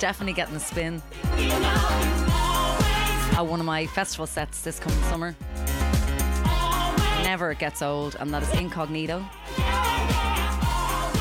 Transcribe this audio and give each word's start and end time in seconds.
definitely 0.00 0.32
getting 0.32 0.56
a 0.56 0.60
spin. 0.60 1.00
At 3.36 3.42
one 3.42 3.60
of 3.60 3.66
my 3.66 3.86
festival 3.86 4.26
sets 4.26 4.62
this 4.62 4.80
coming 4.80 5.00
summer. 5.04 5.36
Never 7.22 7.54
gets 7.54 7.82
old, 7.82 8.16
and 8.18 8.32
that 8.34 8.42
is 8.42 8.52
Incognito. 8.54 9.24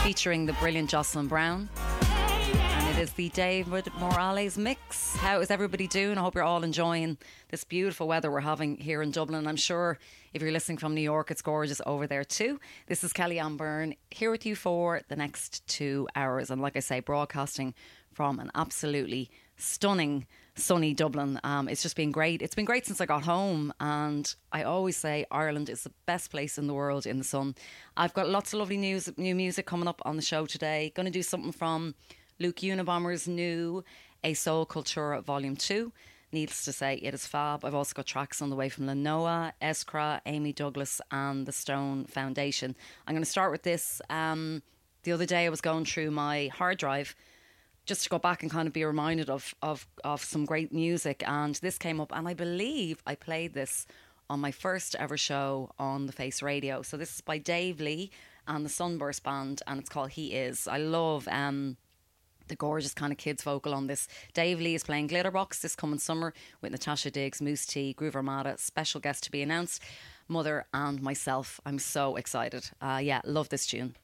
Featuring 0.03 0.45
the 0.45 0.53
brilliant 0.53 0.89
Jocelyn 0.89 1.27
Brown. 1.27 1.69
And 2.01 2.97
it 2.97 3.01
is 3.01 3.11
the 3.13 3.29
David 3.29 3.91
Morales 3.99 4.57
mix. 4.57 5.15
How 5.17 5.41
is 5.41 5.51
everybody 5.51 5.85
doing? 5.85 6.17
I 6.17 6.21
hope 6.21 6.35
you're 6.35 6.43
all 6.43 6.63
enjoying 6.63 7.17
this 7.51 7.65
beautiful 7.65 8.07
weather 8.07 8.31
we're 8.31 8.39
having 8.39 8.77
here 8.77 9.01
in 9.01 9.11
Dublin. 9.11 9.45
I'm 9.45 9.57
sure 9.57 9.99
if 10.33 10.41
you're 10.41 10.53
listening 10.53 10.77
from 10.77 10.95
New 10.95 11.01
York, 11.01 11.31
it's 11.31 11.41
gorgeous 11.41 11.81
over 11.85 12.07
there 12.07 12.23
too. 12.23 12.59
This 12.87 13.03
is 13.03 13.11
Kelly-Anne 13.11 13.57
Byrne 13.57 13.95
here 14.09 14.31
with 14.31 14.45
you 14.45 14.55
for 14.55 15.01
the 15.09 15.17
next 15.17 15.67
two 15.67 16.07
hours. 16.15 16.49
And 16.49 16.61
like 16.61 16.77
I 16.77 16.79
say, 16.79 17.01
broadcasting 17.01 17.73
from 18.19 18.37
an 18.41 18.51
absolutely 18.53 19.31
stunning 19.55 20.27
sunny 20.53 20.93
Dublin. 20.93 21.39
Um, 21.45 21.69
it's 21.69 21.81
just 21.81 21.95
been 21.95 22.11
great. 22.11 22.41
It's 22.41 22.53
been 22.53 22.65
great 22.65 22.85
since 22.85 22.99
I 22.99 23.05
got 23.05 23.23
home, 23.23 23.71
and 23.79 24.35
I 24.51 24.63
always 24.63 24.97
say 24.97 25.25
Ireland 25.31 25.69
is 25.69 25.83
the 25.83 25.93
best 26.05 26.29
place 26.29 26.57
in 26.57 26.67
the 26.67 26.73
world 26.73 27.07
in 27.07 27.17
the 27.17 27.23
sun. 27.23 27.55
I've 27.95 28.13
got 28.13 28.27
lots 28.27 28.51
of 28.51 28.59
lovely 28.59 28.75
news, 28.75 29.09
new 29.15 29.33
music 29.35 29.65
coming 29.65 29.87
up 29.87 30.01
on 30.03 30.17
the 30.17 30.21
show 30.21 30.45
today. 30.45 30.91
Going 30.97 31.05
to 31.05 31.11
do 31.13 31.23
something 31.23 31.53
from 31.53 31.95
Luke 32.39 32.57
Unabomber's 32.57 33.25
new 33.25 33.85
A 34.25 34.33
Soul 34.33 34.65
Cultura 34.65 35.23
Volume 35.23 35.55
Two. 35.55 35.93
Needless 36.33 36.65
to 36.65 36.73
say, 36.73 36.95
it 36.95 37.13
is 37.13 37.25
fab. 37.25 37.63
I've 37.63 37.73
also 37.73 37.93
got 37.93 38.05
tracks 38.05 38.41
on 38.41 38.49
the 38.49 38.57
way 38.57 38.67
from 38.67 38.85
Lanowa, 38.85 39.53
EESKRA, 39.61 40.19
Amy 40.25 40.51
Douglas, 40.51 40.99
and 41.09 41.45
the 41.45 41.53
Stone 41.53 42.07
Foundation. 42.07 42.75
I'm 43.07 43.15
going 43.15 43.23
to 43.23 43.29
start 43.29 43.53
with 43.53 43.63
this. 43.63 44.01
Um, 44.09 44.61
the 45.03 45.13
other 45.13 45.25
day, 45.25 45.45
I 45.45 45.49
was 45.49 45.61
going 45.61 45.85
through 45.85 46.11
my 46.11 46.49
hard 46.53 46.77
drive 46.77 47.15
just 47.89 48.03
to 48.03 48.09
go 48.09 48.19
back 48.19 48.43
and 48.43 48.51
kind 48.51 48.67
of 48.67 48.73
be 48.73 48.85
reminded 48.85 49.29
of 49.31 49.55
of 49.63 49.87
of 50.03 50.23
some 50.23 50.45
great 50.45 50.71
music. 50.71 51.23
And 51.27 51.55
this 51.55 51.77
came 51.77 51.99
up, 51.99 52.11
and 52.15 52.27
I 52.27 52.35
believe 52.35 53.01
I 53.05 53.15
played 53.15 53.53
this 53.55 53.87
on 54.29 54.39
my 54.39 54.51
first 54.51 54.95
ever 54.99 55.17
show 55.17 55.71
on 55.79 56.05
the 56.05 56.13
Face 56.13 56.43
Radio. 56.43 56.83
So 56.83 56.97
this 56.97 57.15
is 57.15 57.21
by 57.21 57.39
Dave 57.39 57.81
Lee 57.81 58.11
and 58.47 58.63
the 58.63 58.69
Sunburst 58.69 59.23
Band, 59.23 59.63
and 59.65 59.79
it's 59.79 59.89
called 59.89 60.11
He 60.11 60.33
Is. 60.33 60.67
I 60.67 60.77
love. 60.77 61.27
Um, 61.27 61.77
the 62.47 62.55
gorgeous 62.55 62.95
kind 62.95 63.11
of 63.11 63.19
kids 63.19 63.43
vocal 63.43 63.75
on 63.75 63.85
this. 63.85 64.07
Dave 64.33 64.59
Lee 64.59 64.73
is 64.73 64.83
playing 64.83 65.07
Glitterbox 65.07 65.61
this 65.61 65.75
coming 65.75 65.99
summer 65.99 66.33
with 66.61 66.71
Natasha 66.71 67.11
Diggs, 67.11 67.43
Mousse 67.43 67.67
T, 67.67 67.93
Groove 67.93 68.15
Armada, 68.15 68.55
special 68.57 68.99
guest 68.99 69.23
to 69.25 69.31
be 69.31 69.43
announced, 69.43 69.83
Mother 70.27 70.65
and 70.73 70.99
myself. 70.99 71.59
I'm 71.63 71.77
so 71.77 72.15
excited. 72.15 72.71
Uh, 72.81 72.99
yeah, 73.03 73.21
love 73.23 73.49
this 73.49 73.67
tune. 73.67 73.95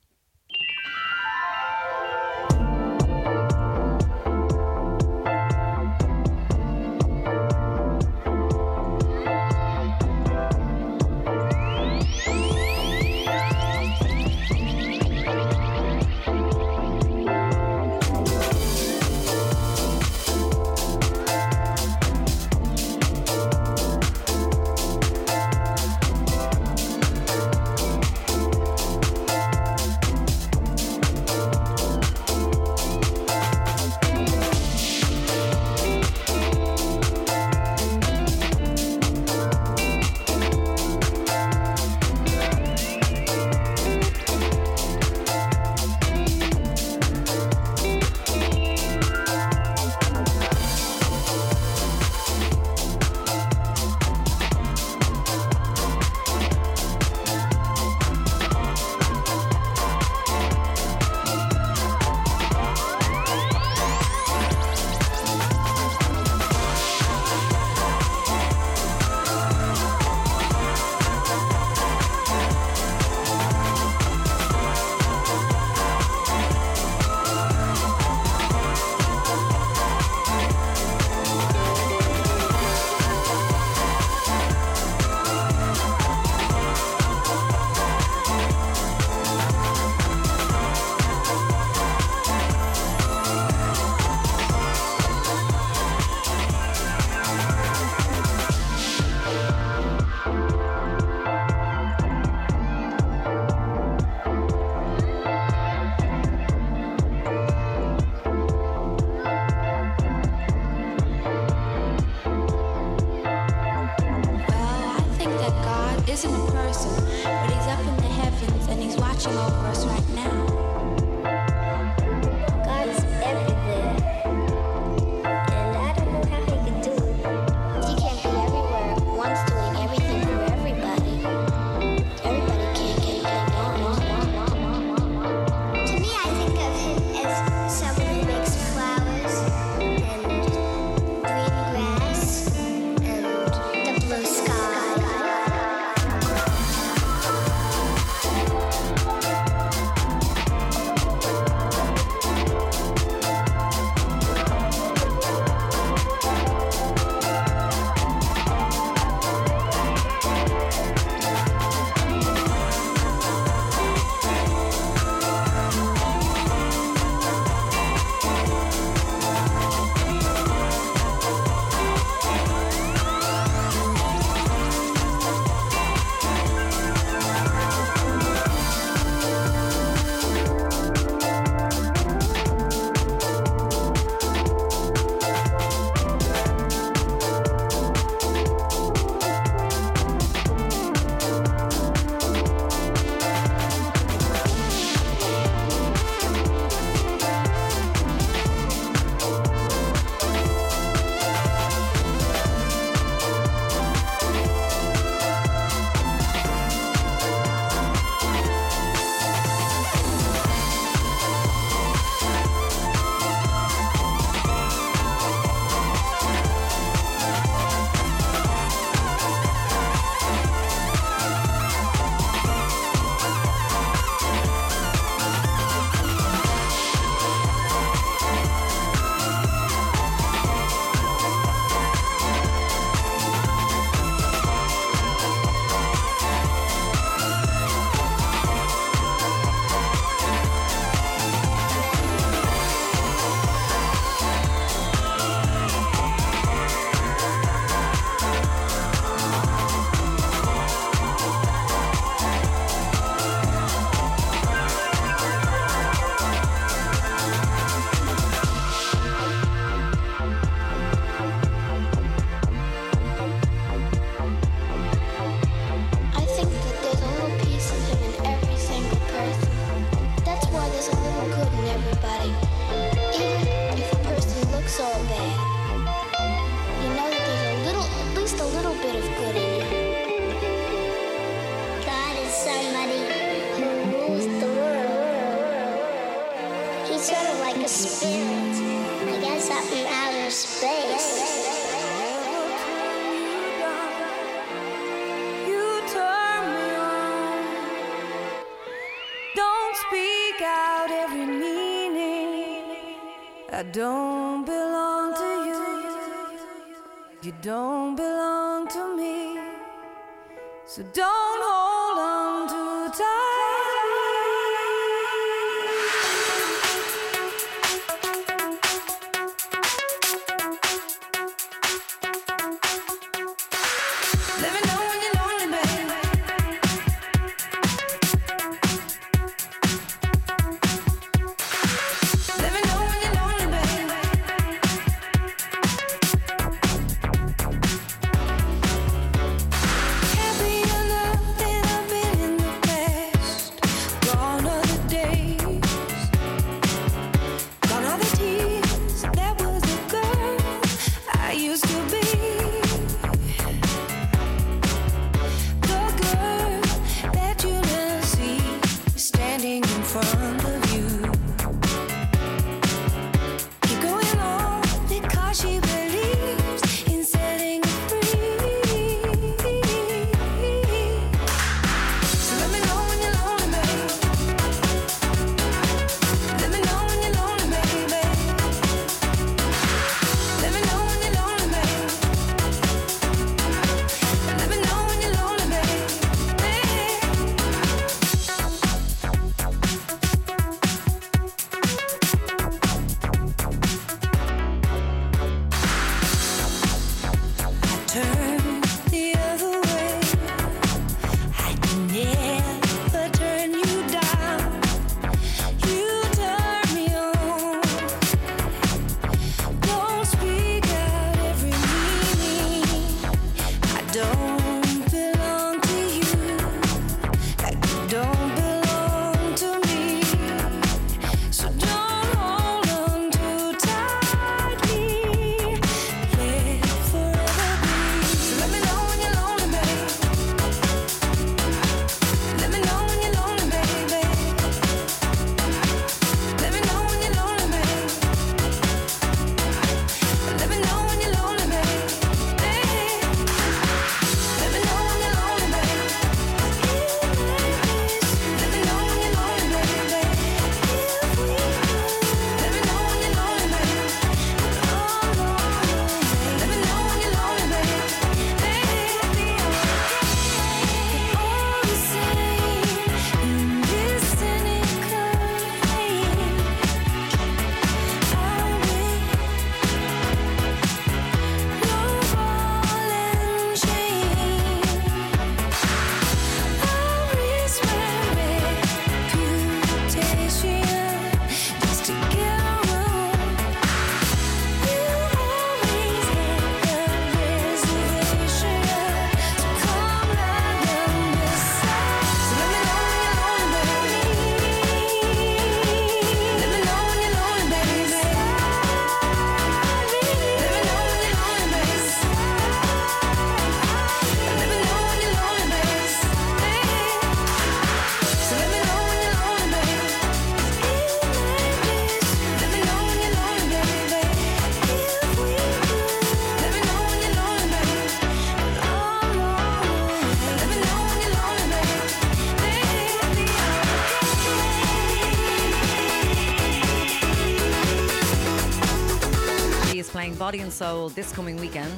And 530.45 530.53
Soul 530.53 530.89
this 530.89 531.11
coming 531.11 531.37
weekend. 531.37 531.71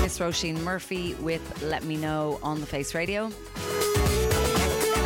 Miss 0.00 0.20
Roisin 0.20 0.62
Murphy 0.62 1.14
with 1.14 1.62
Let 1.64 1.82
Me 1.82 1.96
Know 1.96 2.38
on 2.44 2.60
the 2.60 2.66
Face 2.66 2.94
Radio. 2.94 3.24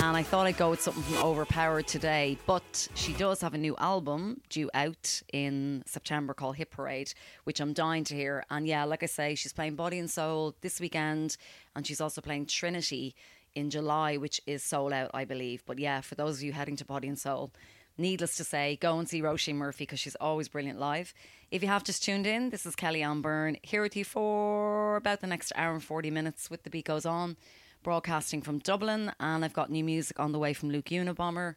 And 0.03 0.15
I 0.15 0.23
thought 0.23 0.47
I'd 0.47 0.59
go 0.59 0.69
with 0.69 0.83
something 0.83 1.03
from 1.05 1.23
Overpowered 1.23 1.87
today, 1.87 2.37
but 2.47 2.87
she 2.95 3.15
does 3.15 3.41
have 3.41 3.55
a 3.55 3.59
new 3.59 3.75
album 3.79 4.43
due 4.51 4.69
out 4.75 5.23
in 5.33 5.83
September 5.87 6.35
called 6.35 6.57
Hit 6.57 6.71
Parade, 6.71 7.15
which 7.45 7.61
I'm 7.61 7.73
dying 7.73 8.05
to 8.05 8.15
hear. 8.15 8.45
And 8.51 8.67
yeah, 8.67 8.85
like 8.85 9.03
I 9.03 9.07
say, 9.07 9.35
she's 9.35 9.55
playing 9.55 9.75
Body 9.75 9.99
and 9.99 10.11
Soul 10.11 10.55
this 10.61 10.81
weekend, 10.81 11.39
and 11.75 11.87
she's 11.87 12.03
also 12.03 12.21
playing 12.21 12.45
Trinity 12.45 13.15
in 13.55 13.71
July, 13.71 14.19
which 14.19 14.39
is 14.47 14.63
sold 14.63 14.93
out, 14.93 15.11
I 15.15 15.25
believe. 15.25 15.63
But 15.65 15.79
yeah, 15.79 16.03
for 16.03 16.15
those 16.15 16.37
of 16.39 16.43
you 16.43 16.53
heading 16.53 16.77
to 16.77 16.85
Body 16.85 17.09
and 17.09 17.19
Soul, 17.19 17.53
needless 17.99 18.37
to 18.37 18.45
say, 18.45 18.77
go 18.81 18.99
and 18.99 19.09
see 19.09 19.23
Roisin 19.23 19.57
Murphy 19.57 19.85
because 19.85 20.01
she's 20.01 20.15
always 20.17 20.49
brilliant 20.49 20.79
live. 20.79 21.15
If 21.51 21.63
you 21.63 21.69
have 21.69 21.85
just 21.85 22.03
tuned 22.03 22.27
in, 22.27 22.51
this 22.51 22.65
is 22.67 22.75
Kelly-Anne 22.75 23.21
Byrne 23.21 23.57
here 23.63 23.83
with 23.83 23.97
you 23.97 24.05
for 24.05 24.97
about 24.97 25.21
the 25.21 25.27
next 25.27 25.53
hour 25.55 25.75
and 25.75 25.83
40 25.83 26.11
minutes 26.11 26.51
with 26.51 26.63
The 26.63 26.71
Beat 26.71 26.87
Goes 26.87 27.07
On, 27.07 27.37
broadcasting 27.83 28.43
from 28.43 28.59
Dublin. 28.59 29.13
And 29.21 29.45
I've 29.45 29.53
got 29.53 29.71
new 29.71 29.85
music 29.85 30.19
on 30.19 30.33
the 30.33 30.39
way 30.39 30.55
from 30.55 30.71
Luke 30.71 30.87
Unabomber, 30.87 31.57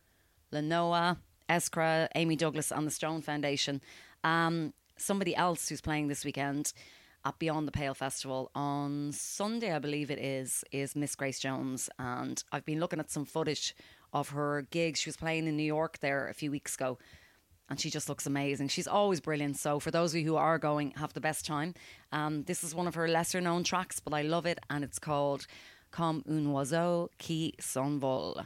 Lanowa, 0.52 1.18
EESKRA, 1.50 2.10
Amy 2.16 2.36
Douglas, 2.36 2.72
and 2.72 2.86
the 2.86 2.92
Stone 2.92 3.22
Foundation. 3.22 3.82
Um, 4.24 4.74
somebody 4.98 5.36
else 5.36 5.70
who's 5.70 5.82
playing 5.82 6.08
this 6.08 6.26
weekend 6.26 6.74
at 7.26 7.40
Beyond 7.40 7.68
the 7.68 7.72
Pale 7.72 7.96
Festival 7.96 8.52
on 8.54 9.12
Sunday, 9.12 9.74
I 9.74 9.80
believe 9.80 10.12
it 10.12 10.20
is, 10.20 10.64
is 10.72 10.96
Miss 10.96 11.16
Grace 11.16 11.40
Jones. 11.40 11.90
And 11.98 12.44
I've 12.52 12.66
been 12.66 12.80
looking 12.80 13.00
at 13.00 13.10
some 13.10 13.26
footage 13.26 13.76
of 14.16 14.30
her 14.30 14.66
gigs. 14.72 15.02
She 15.02 15.10
was 15.10 15.18
playing 15.18 15.46
in 15.46 15.58
New 15.58 15.64
York 15.64 16.00
there 16.00 16.28
a 16.30 16.34
few 16.34 16.50
weeks 16.50 16.74
ago. 16.74 16.98
And 17.70 17.80
she 17.80 17.90
just 17.90 18.08
looks 18.08 18.26
amazing. 18.26 18.70
She's 18.70 18.88
always 18.88 19.20
brilliant. 19.20 19.58
So, 19.58 19.80
for 19.80 19.92
those 19.92 20.14
of 20.14 20.22
you 20.22 20.26
who 20.26 20.36
are 20.36 20.58
going, 20.58 20.92
have 20.92 21.14
the 21.14 21.20
best 21.20 21.46
time. 21.46 21.74
Um, 22.12 22.44
this 22.44 22.64
is 22.64 22.74
one 22.74 22.88
of 22.88 22.96
her 22.96 23.08
lesser 23.08 23.42
known 23.42 23.64
tracks, 23.64 24.00
but 24.00 24.14
I 24.14 24.22
love 24.22 24.46
it. 24.46 24.60
And 24.70 24.84
it's 24.84 25.00
called 25.00 25.46
Comme 25.92 26.24
un 26.28 26.46
oiseau 26.48 27.10
qui 27.20 27.54
s'envole. 27.60 28.46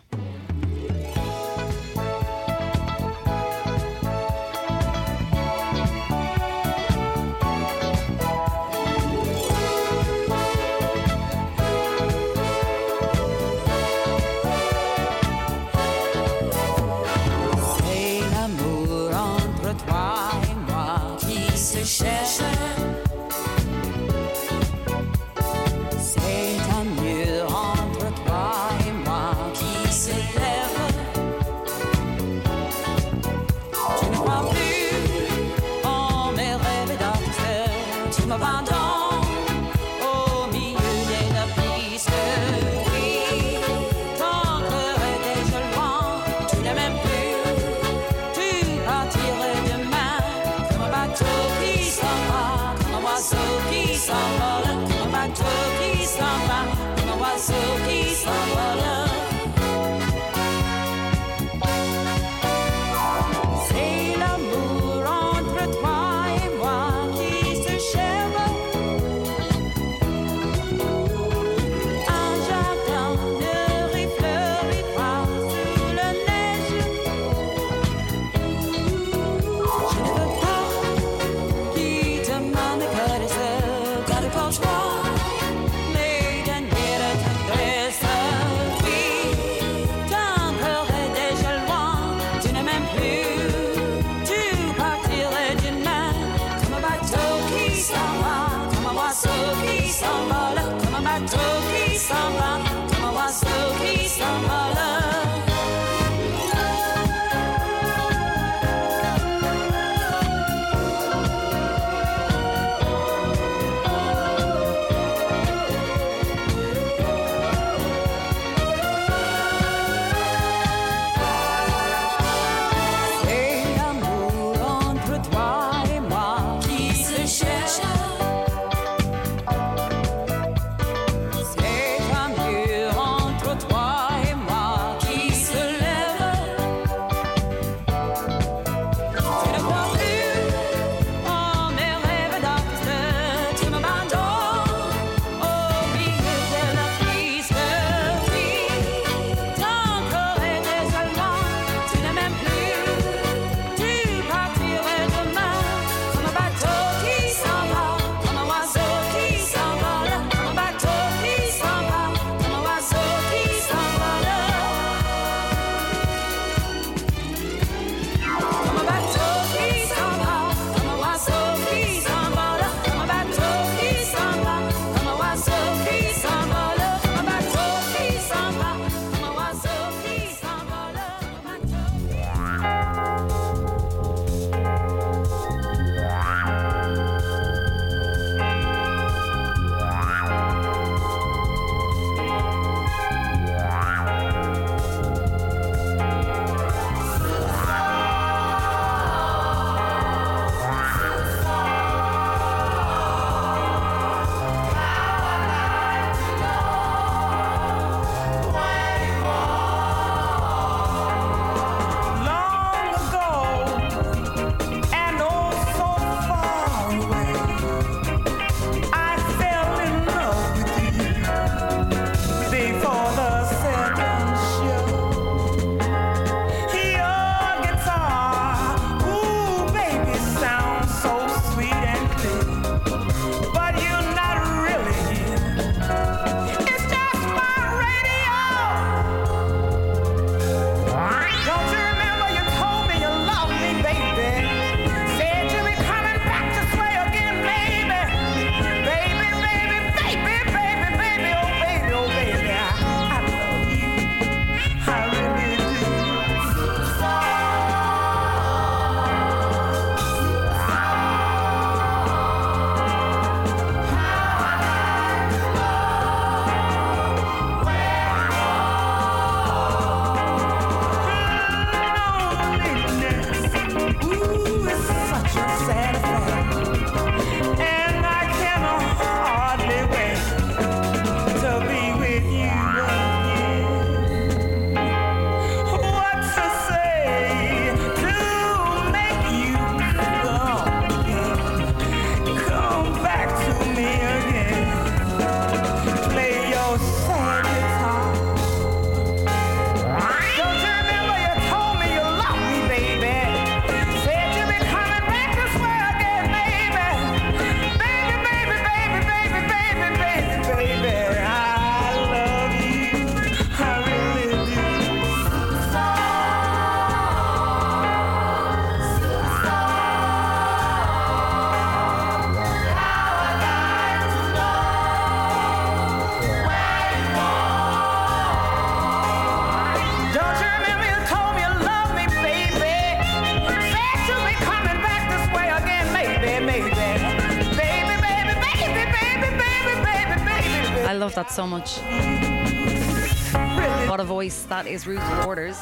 That 344.60 344.68
is 344.68 344.86
Ruth 344.86 345.26
Waters. 345.26 345.58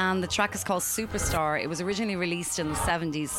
And 0.00 0.20
the 0.20 0.26
track 0.26 0.52
is 0.52 0.64
called 0.64 0.82
Superstar. 0.82 1.62
It 1.62 1.68
was 1.68 1.80
originally 1.80 2.16
released 2.16 2.58
in 2.58 2.70
the 2.70 2.74
70s. 2.74 3.30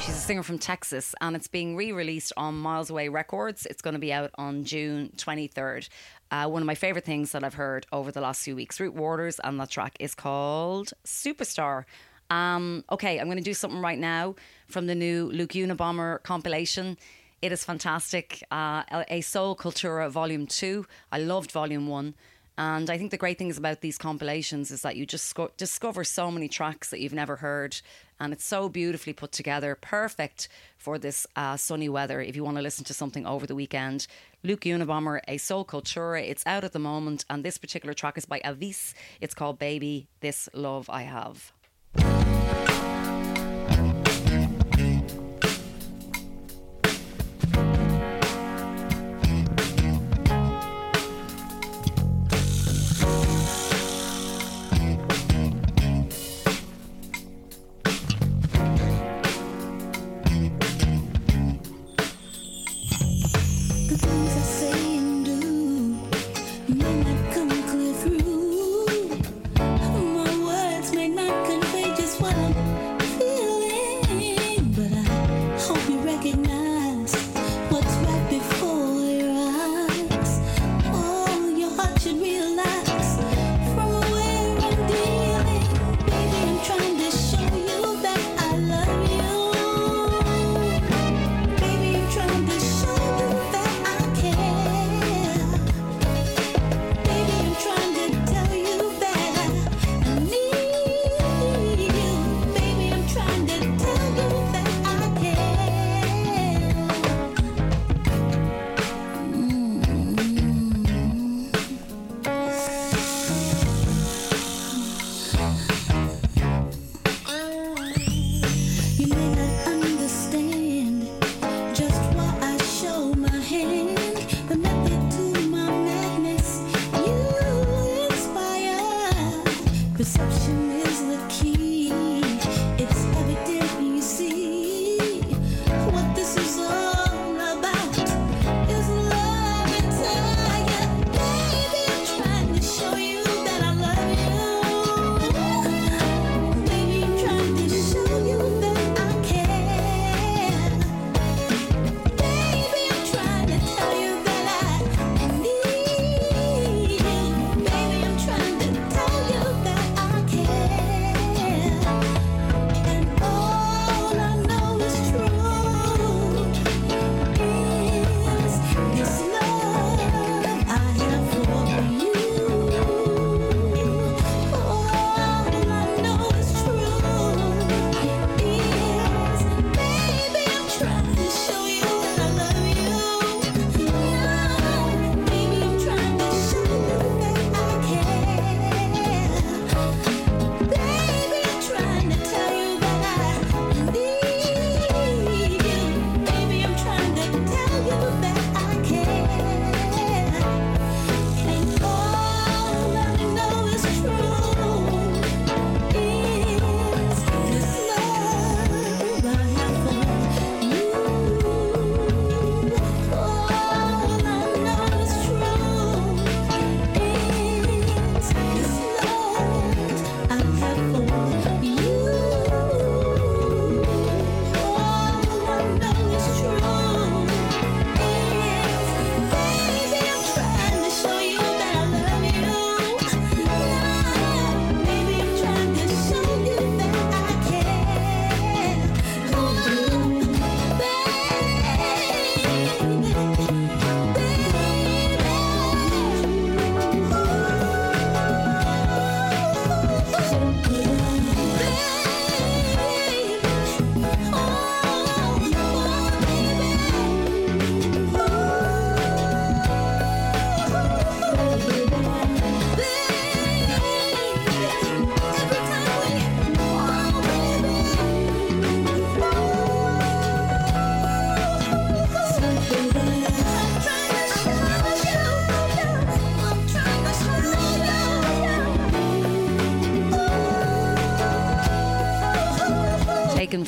She's 0.00 0.16
a 0.16 0.18
singer 0.18 0.42
from 0.42 0.58
Texas 0.58 1.14
and 1.20 1.36
it's 1.36 1.46
being 1.46 1.76
re 1.76 1.92
released 1.92 2.32
on 2.38 2.56
Miles 2.58 2.88
Away 2.88 3.10
Records. 3.10 3.66
It's 3.66 3.82
going 3.82 3.92
to 3.92 4.00
be 4.00 4.14
out 4.14 4.30
on 4.36 4.64
June 4.64 5.12
23rd. 5.18 5.90
Uh, 6.30 6.48
one 6.48 6.62
of 6.62 6.66
my 6.66 6.74
favourite 6.74 7.04
things 7.04 7.32
that 7.32 7.44
I've 7.44 7.52
heard 7.52 7.84
over 7.92 8.10
the 8.10 8.22
last 8.22 8.42
few 8.42 8.56
weeks. 8.56 8.80
Ruth 8.80 8.94
Waters, 8.94 9.38
and 9.44 9.60
that 9.60 9.68
track 9.68 9.98
is 10.00 10.14
called 10.14 10.94
Superstar. 11.04 11.84
Um, 12.30 12.82
okay, 12.90 13.20
I'm 13.20 13.26
going 13.26 13.36
to 13.36 13.44
do 13.44 13.52
something 13.52 13.82
right 13.82 13.98
now 13.98 14.36
from 14.68 14.86
the 14.86 14.94
new 14.94 15.30
Luke 15.32 15.50
Unabomber 15.50 16.22
compilation. 16.22 16.96
It 17.42 17.52
is 17.52 17.62
fantastic. 17.62 18.42
Uh, 18.50 18.84
a 19.10 19.20
Soul 19.20 19.54
Cultura 19.54 20.10
Volume 20.10 20.46
2. 20.46 20.86
I 21.12 21.18
loved 21.18 21.52
Volume 21.52 21.86
1. 21.86 22.14
And 22.58 22.90
I 22.90 22.98
think 22.98 23.12
the 23.12 23.16
great 23.16 23.38
things 23.38 23.56
about 23.56 23.82
these 23.82 23.96
compilations 23.96 24.72
is 24.72 24.82
that 24.82 24.96
you 24.96 25.06
just 25.06 25.26
sco- 25.26 25.52
discover 25.56 26.02
so 26.02 26.28
many 26.28 26.48
tracks 26.48 26.90
that 26.90 26.98
you've 26.98 27.14
never 27.14 27.36
heard. 27.36 27.80
And 28.18 28.32
it's 28.32 28.44
so 28.44 28.68
beautifully 28.68 29.12
put 29.12 29.30
together, 29.30 29.78
perfect 29.80 30.48
for 30.76 30.98
this 30.98 31.24
uh, 31.36 31.56
sunny 31.56 31.88
weather 31.88 32.20
if 32.20 32.34
you 32.34 32.42
want 32.42 32.56
to 32.56 32.62
listen 32.62 32.84
to 32.86 32.94
something 32.94 33.24
over 33.24 33.46
the 33.46 33.54
weekend. 33.54 34.08
Luke 34.42 34.62
Unabomber, 34.62 35.20
A 35.28 35.38
Soul 35.38 35.64
Cultura. 35.64 36.20
It's 36.28 36.44
out 36.46 36.64
at 36.64 36.72
the 36.72 36.80
moment. 36.80 37.24
And 37.30 37.44
this 37.44 37.58
particular 37.58 37.94
track 37.94 38.18
is 38.18 38.26
by 38.26 38.40
Avis. 38.44 38.92
It's 39.20 39.34
called 39.34 39.60
Baby, 39.60 40.08
This 40.18 40.48
Love 40.52 40.90
I 40.90 41.02
Have. 41.02 41.52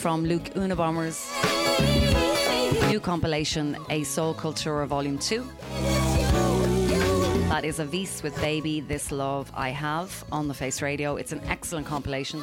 From 0.00 0.24
Luke 0.24 0.44
Unabomber's 0.54 1.30
New 2.88 2.98
compilation, 3.00 3.76
A 3.90 4.02
Soul 4.04 4.32
Cultura 4.32 4.86
Volume 4.86 5.18
2. 5.18 5.46
That 7.50 7.64
is 7.64 7.78
Avis 7.80 8.22
with 8.22 8.34
Baby 8.40 8.80
This 8.80 9.12
Love 9.12 9.52
I 9.54 9.68
Have 9.68 10.24
on 10.32 10.48
the 10.48 10.54
Face 10.54 10.80
Radio. 10.80 11.16
It's 11.16 11.32
an 11.32 11.42
excellent 11.48 11.86
compilation. 11.86 12.40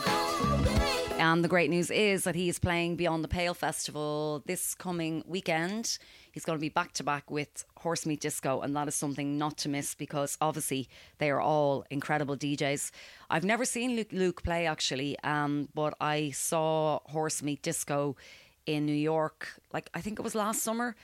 And 1.20 1.44
the 1.44 1.48
great 1.48 1.72
news 1.72 1.90
is 1.90 2.26
that 2.26 2.36
he 2.36 2.48
is 2.48 2.60
playing 2.60 2.96
Beyond 2.96 3.24
the 3.24 3.28
Pale 3.28 3.56
Festival 3.56 4.44
this 4.46 4.76
coming 4.76 5.24
weekend. 5.26 5.98
He's 6.32 6.46
going 6.46 6.58
to 6.58 6.62
be 6.62 6.70
back 6.70 6.94
to 6.94 7.04
back 7.04 7.32
with 7.32 7.66
Horse 7.78 8.06
Meat 8.06 8.22
Disco, 8.22 8.62
and 8.62 8.76
that 8.76 8.88
is 8.88 8.94
something 8.94 9.36
not 9.36 9.58
to 9.60 9.70
miss 9.70 9.96
because 9.96 10.38
obviously 10.42 10.88
they 11.18 11.32
are 11.32 11.42
all 11.42 11.86
incredible 11.90 12.38
DJs. 12.38 12.92
I've 13.32 13.44
never 13.44 13.66
seen 13.66 13.96
Luke, 13.96 14.12
Luke 14.12 14.44
play 14.44 14.68
actually, 14.68 15.18
um, 15.24 15.70
but 15.74 15.96
I 16.00 16.30
saw 16.32 17.00
Horse 17.08 17.42
Meat 17.42 17.64
Disco 17.64 18.16
in 18.68 18.86
New 18.86 18.94
York, 18.94 19.60
like 19.74 19.90
I 19.96 20.02
think 20.02 20.20
it 20.20 20.22
was 20.22 20.36
last 20.36 20.62
summer. 20.62 20.96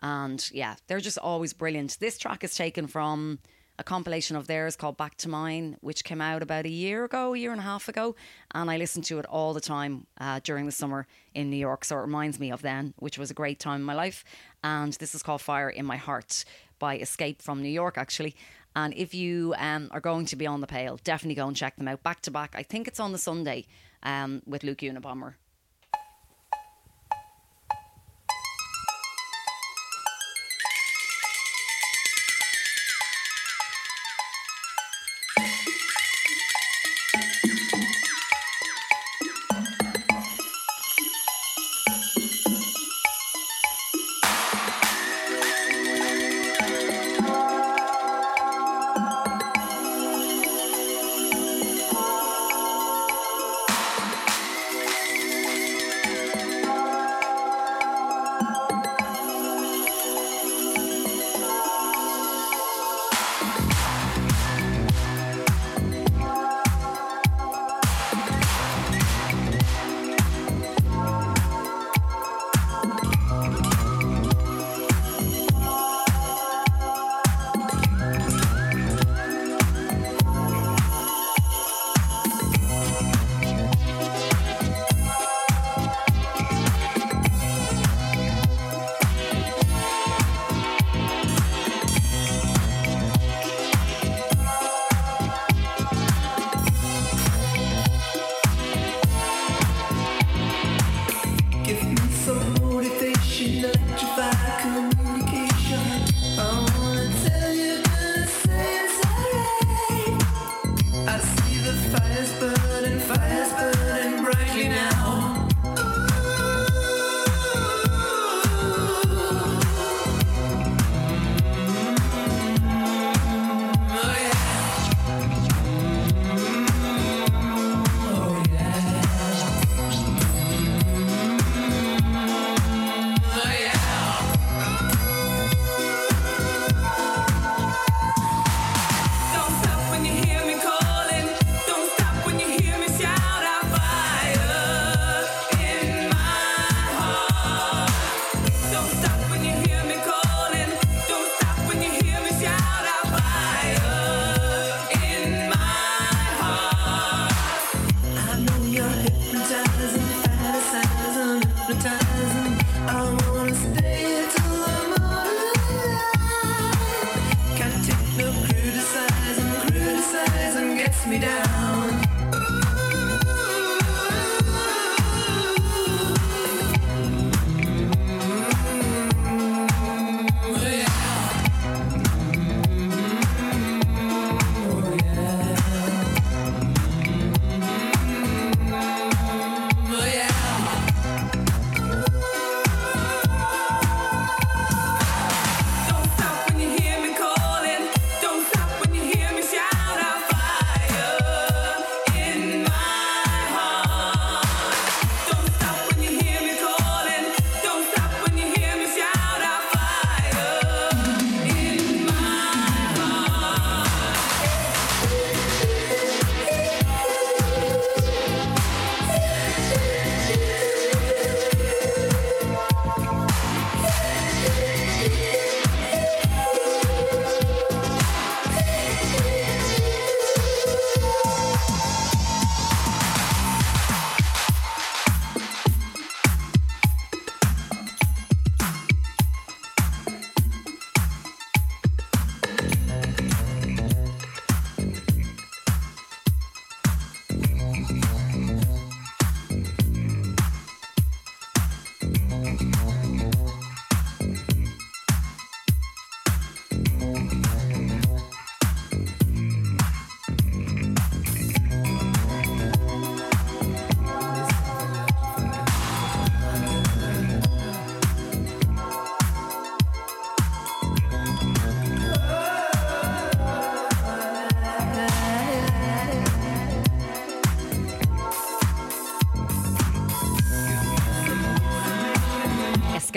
And 0.00 0.48
yeah, 0.52 0.76
they're 0.86 1.00
just 1.00 1.18
always 1.18 1.52
brilliant. 1.52 1.98
This 1.98 2.18
track 2.18 2.44
is 2.44 2.54
taken 2.54 2.86
from 2.86 3.40
a 3.78 3.84
compilation 3.84 4.36
of 4.36 4.46
theirs 4.46 4.76
called 4.76 4.96
Back 4.96 5.16
to 5.18 5.28
Mine, 5.28 5.76
which 5.80 6.04
came 6.04 6.20
out 6.20 6.42
about 6.42 6.64
a 6.64 6.70
year 6.70 7.04
ago, 7.04 7.34
a 7.34 7.38
year 7.38 7.52
and 7.52 7.60
a 7.60 7.64
half 7.64 7.88
ago. 7.88 8.16
And 8.52 8.70
I 8.70 8.76
listened 8.76 9.04
to 9.06 9.18
it 9.18 9.26
all 9.26 9.52
the 9.52 9.60
time 9.60 10.06
uh, 10.18 10.40
during 10.42 10.66
the 10.66 10.72
summer 10.72 11.06
in 11.34 11.50
New 11.50 11.56
York. 11.56 11.84
So 11.84 11.96
it 11.96 12.00
reminds 12.00 12.40
me 12.40 12.50
of 12.50 12.62
then, 12.62 12.94
which 12.98 13.18
was 13.18 13.30
a 13.30 13.34
great 13.34 13.58
time 13.58 13.80
in 13.80 13.86
my 13.86 13.94
life. 13.94 14.24
And 14.64 14.92
this 14.94 15.14
is 15.14 15.22
called 15.22 15.42
Fire 15.42 15.68
in 15.68 15.84
My 15.84 15.96
Heart 15.96 16.44
by 16.78 16.98
Escape 16.98 17.42
from 17.42 17.62
New 17.62 17.68
York, 17.68 17.98
actually. 17.98 18.34
And 18.74 18.92
if 18.94 19.14
you 19.14 19.54
um, 19.58 19.88
are 19.90 20.00
going 20.00 20.26
to 20.26 20.36
Beyond 20.36 20.62
the 20.62 20.66
Pale, 20.66 21.00
definitely 21.02 21.34
go 21.34 21.46
and 21.46 21.56
check 21.56 21.76
them 21.76 21.88
out 21.88 22.02
back 22.02 22.20
to 22.22 22.30
back. 22.30 22.54
I 22.54 22.62
think 22.62 22.86
it's 22.86 23.00
on 23.00 23.12
the 23.12 23.18
Sunday 23.18 23.66
um, 24.02 24.42
with 24.46 24.64
Luke 24.64 24.78
Unabomber. 24.78 25.34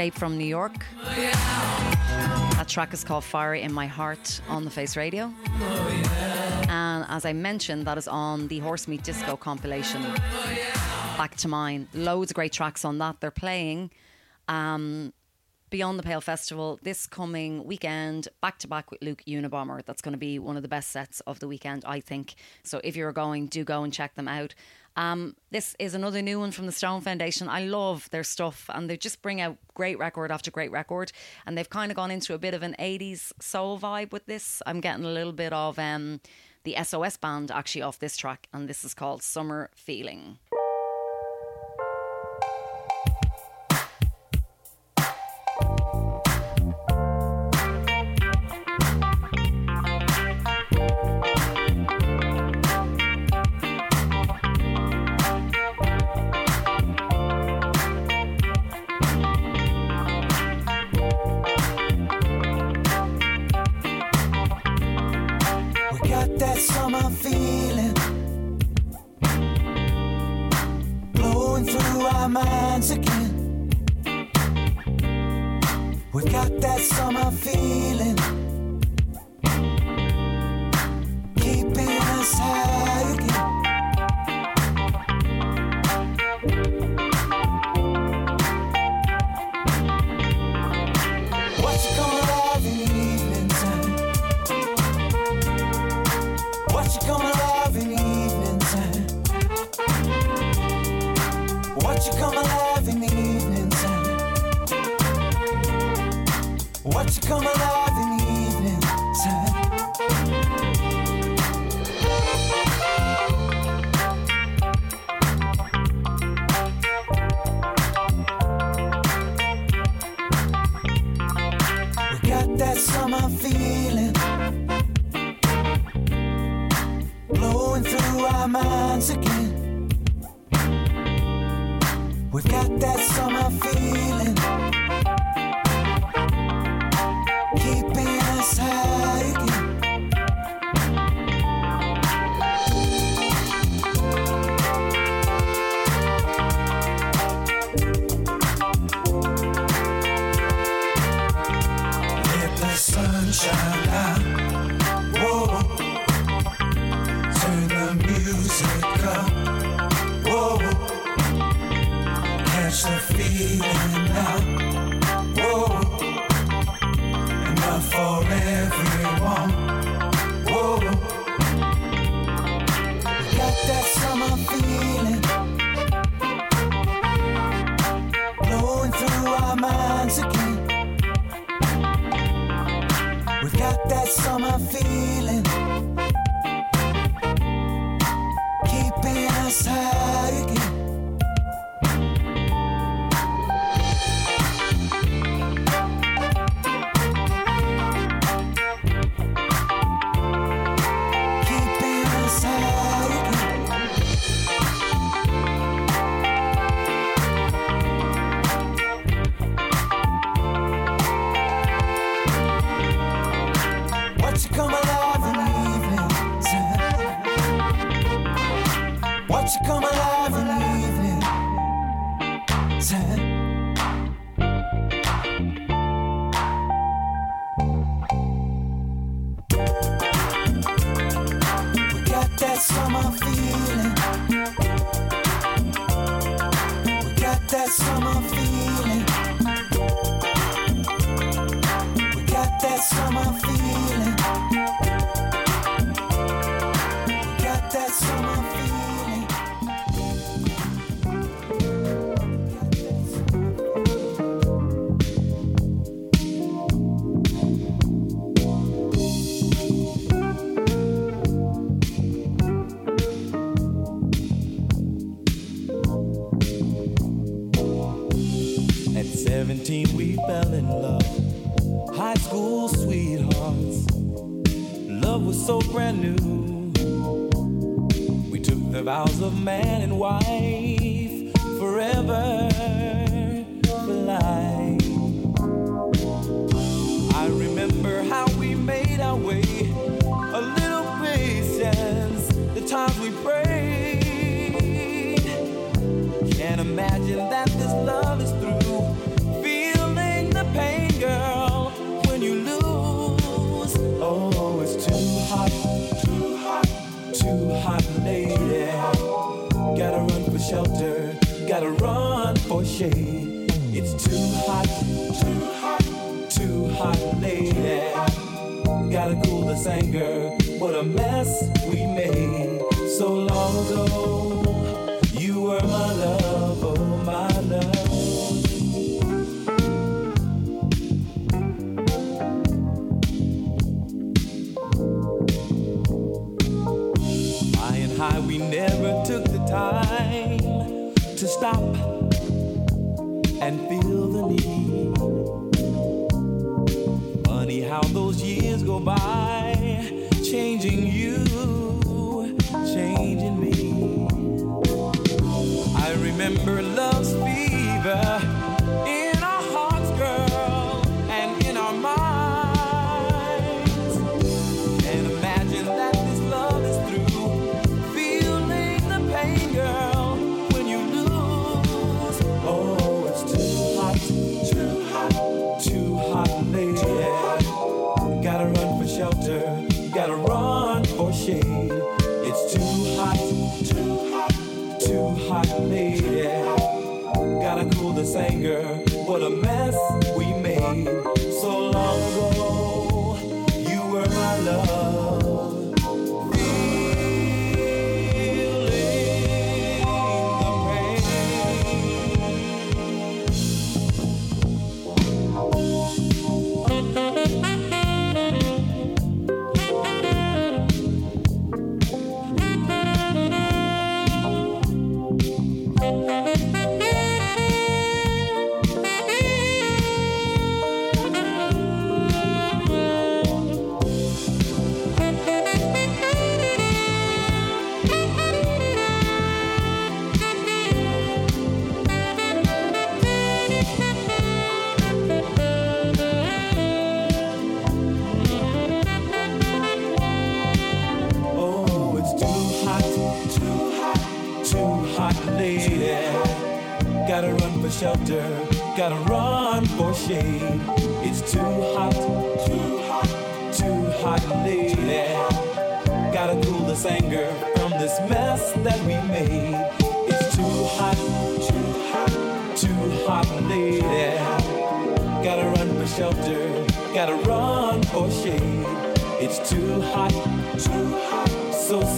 Escape 0.09 0.19
from 0.19 0.37
New 0.39 0.45
York. 0.45 0.85
That 1.05 2.65
track 2.67 2.93
is 2.93 3.03
called 3.03 3.23
Fire 3.23 3.53
in 3.53 3.71
My 3.71 3.85
Heart 3.85 4.41
on 4.49 4.65
the 4.65 4.71
Face 4.71 4.97
Radio. 4.97 5.31
And 6.67 7.05
as 7.09 7.25
I 7.25 7.33
mentioned, 7.33 7.85
that 7.85 7.97
is 7.97 8.07
on 8.07 8.47
the 8.47 8.59
Horse 8.59 8.87
Meat 8.87 9.03
Disco 9.03 9.37
compilation. 9.37 10.01
Back 11.17 11.35
to 11.37 11.47
Mine. 11.47 11.87
Loads 11.93 12.31
of 12.31 12.35
great 12.35 12.51
tracks 12.51 12.83
on 12.85 12.97
that. 12.97 13.19
They're 13.19 13.29
playing 13.29 13.91
um, 14.47 15.13
Beyond 15.69 15.99
the 15.99 16.03
Pale 16.03 16.21
Festival 16.21 16.79
this 16.81 17.05
coming 17.05 17.63
weekend, 17.63 18.27
back 18.41 18.57
to 18.59 18.67
back 18.67 18.89
with 18.89 19.03
Luke 19.03 19.21
Unabomber. 19.27 19.85
That's 19.85 20.01
going 20.01 20.13
to 20.13 20.17
be 20.19 20.39
one 20.39 20.55
of 20.55 20.63
the 20.63 20.67
best 20.67 20.89
sets 20.89 21.19
of 21.21 21.39
the 21.39 21.47
weekend, 21.47 21.85
I 21.85 21.99
think. 21.99 22.33
So 22.63 22.81
if 22.83 22.95
you're 22.95 23.11
going, 23.11 23.47
do 23.47 23.63
go 23.63 23.83
and 23.83 23.93
check 23.93 24.15
them 24.15 24.27
out. 24.27 24.55
Um, 24.95 25.35
this 25.51 25.75
is 25.77 25.93
another 25.93 26.23
new 26.23 26.39
one 26.39 26.51
from 26.51 26.65
the 26.65 26.71
Stone 26.71 27.01
Foundation. 27.01 27.47
I 27.47 27.65
love 27.65 28.09
their 28.09 28.23
stuff 28.23 28.67
and 28.73 28.89
they 28.89 28.97
just 28.97 29.21
bring 29.21 29.39
out 29.41 29.57
great 29.75 29.99
record 29.99 30.31
after 30.31 30.49
great 30.49 30.71
record. 30.71 31.11
And 31.45 31.55
they've 31.55 31.69
kind 31.69 31.91
of 31.91 31.95
gone 31.95 32.09
into 32.09 32.33
a 32.33 32.39
bit 32.39 32.55
of 32.55 32.63
an 32.63 32.75
80s 32.79 33.31
soul 33.39 33.79
vibe 33.79 34.11
with 34.11 34.25
this. 34.25 34.63
I'm 34.65 34.81
getting 34.81 35.05
a 35.05 35.11
little 35.11 35.33
bit 35.33 35.53
of 35.53 35.77
um, 35.77 36.19
the 36.63 36.75
SOS 36.83 37.17
band 37.17 37.51
actually 37.51 37.83
off 37.83 37.99
this 37.99 38.17
track, 38.17 38.47
and 38.53 38.67
this 38.67 38.83
is 38.83 38.93
called 38.93 39.23
Summer 39.23 39.69
Feeling. 39.75 40.39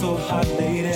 So 0.00 0.16
hot, 0.16 0.46
lady. 0.58 0.92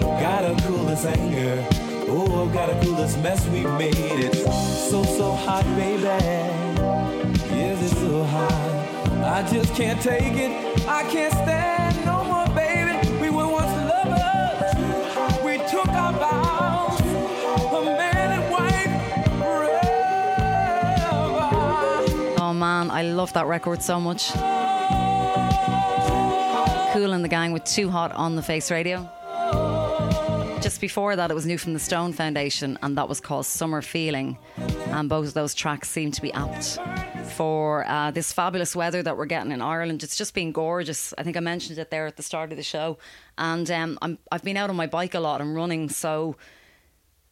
Gotta 0.00 0.54
cool 0.66 0.84
this 0.84 1.04
anger. 1.04 1.66
Oh, 2.08 2.48
gotta 2.52 2.78
cool 2.84 2.94
this 2.96 3.16
mess 3.18 3.46
we 3.48 3.62
made. 3.62 3.94
It's 3.96 4.42
so 4.90 5.02
so 5.04 5.32
hot, 5.32 5.64
baby. 5.76 6.02
Yes, 7.54 7.82
it's 7.82 8.00
so 8.00 8.24
hot. 8.24 8.52
I 9.24 9.42
just 9.50 9.74
can't 9.74 10.00
take 10.00 10.34
it. 10.36 10.50
I 10.88 11.02
can't 11.04 11.32
stand 11.32 12.04
no 12.04 12.24
more, 12.24 12.48
baby. 12.54 12.96
We 13.20 13.30
were 13.30 13.48
once 13.48 13.72
lovers. 13.90 14.74
We 15.44 15.58
took 15.68 15.88
our 15.88 16.12
vows. 16.12 17.00
A 17.00 17.82
man 17.84 18.30
and 18.36 18.50
wife 18.50 18.94
forever. 19.38 19.88
Oh 22.40 22.52
man, 22.52 22.90
I 22.90 23.02
love 23.02 23.32
that 23.34 23.46
record 23.46 23.82
so 23.82 24.00
much. 24.00 24.32
Kool 27.00 27.18
& 27.18 27.22
the 27.22 27.28
Gang 27.28 27.52
with 27.52 27.64
Too 27.64 27.88
Hot 27.88 28.12
on 28.12 28.36
the 28.36 28.42
Face 28.42 28.70
Radio. 28.70 29.08
Just 30.60 30.82
before 30.82 31.16
that, 31.16 31.30
it 31.30 31.34
was 31.34 31.46
new 31.46 31.56
from 31.56 31.72
the 31.72 31.78
Stone 31.78 32.12
Foundation, 32.12 32.78
and 32.82 32.98
that 32.98 33.08
was 33.08 33.22
called 33.22 33.46
Summer 33.46 33.80
Feeling. 33.80 34.36
And 34.88 35.08
both 35.08 35.28
of 35.28 35.32
those 35.32 35.54
tracks 35.54 35.88
seem 35.88 36.10
to 36.10 36.20
be 36.20 36.30
apt 36.34 36.78
for 37.36 37.88
uh, 37.88 38.10
this 38.10 38.34
fabulous 38.34 38.76
weather 38.76 39.02
that 39.02 39.16
we're 39.16 39.24
getting 39.24 39.50
in 39.50 39.62
Ireland. 39.62 40.02
It's 40.02 40.14
just 40.14 40.34
been 40.34 40.52
gorgeous. 40.52 41.14
I 41.16 41.22
think 41.22 41.38
I 41.38 41.40
mentioned 41.40 41.78
it 41.78 41.90
there 41.90 42.04
at 42.04 42.18
the 42.18 42.22
start 42.22 42.50
of 42.50 42.58
the 42.58 42.62
show. 42.62 42.98
And 43.38 43.70
um, 43.70 43.98
I'm, 44.02 44.18
I've 44.30 44.42
been 44.42 44.58
out 44.58 44.68
on 44.68 44.76
my 44.76 44.86
bike 44.86 45.14
a 45.14 45.20
lot 45.20 45.40
and 45.40 45.54
running, 45.54 45.88
so 45.88 46.36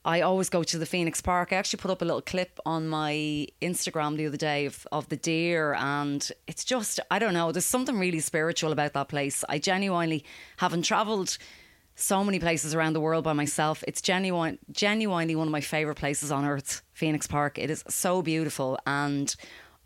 I 0.09 0.23
always 0.23 0.49
go 0.49 0.63
to 0.63 0.79
the 0.79 0.87
Phoenix 0.87 1.21
Park. 1.21 1.53
I 1.53 1.57
actually 1.57 1.81
put 1.81 1.91
up 1.91 2.01
a 2.01 2.05
little 2.07 2.23
clip 2.23 2.59
on 2.65 2.89
my 2.89 3.47
Instagram 3.61 4.17
the 4.17 4.25
other 4.25 4.39
day 4.39 4.65
of, 4.65 4.87
of 4.91 5.07
the 5.11 5.17
deer, 5.17 5.75
and 5.75 6.27
it's 6.47 6.65
just, 6.65 6.99
I 7.11 7.19
don't 7.19 7.35
know, 7.35 7.53
there's 7.53 7.67
something 7.67 7.99
really 7.99 8.21
spiritual 8.21 8.73
about 8.73 8.95
that 8.95 9.09
place. 9.09 9.45
I 9.51 9.59
genuinely 9.59 10.25
haven't 10.57 10.87
travelled 10.87 11.37
so 11.95 12.25
many 12.25 12.39
places 12.39 12.75
around 12.75 12.95
the 12.95 13.03
world 13.03 13.23
by 13.23 13.35
myself. 13.35 13.85
It's 13.87 14.01
genuine, 14.01 14.59
genuinely 14.73 15.37
one 15.37 15.47
of 15.47 15.53
my 15.53 15.61
favourite 15.61 15.99
places 15.99 16.33
on 16.33 16.47
earth, 16.47 16.81
Phoenix 16.95 17.27
Park. 17.27 17.59
It 17.59 17.69
is 17.69 17.85
so 17.91 18.23
beautiful, 18.23 18.79
and 18.87 19.37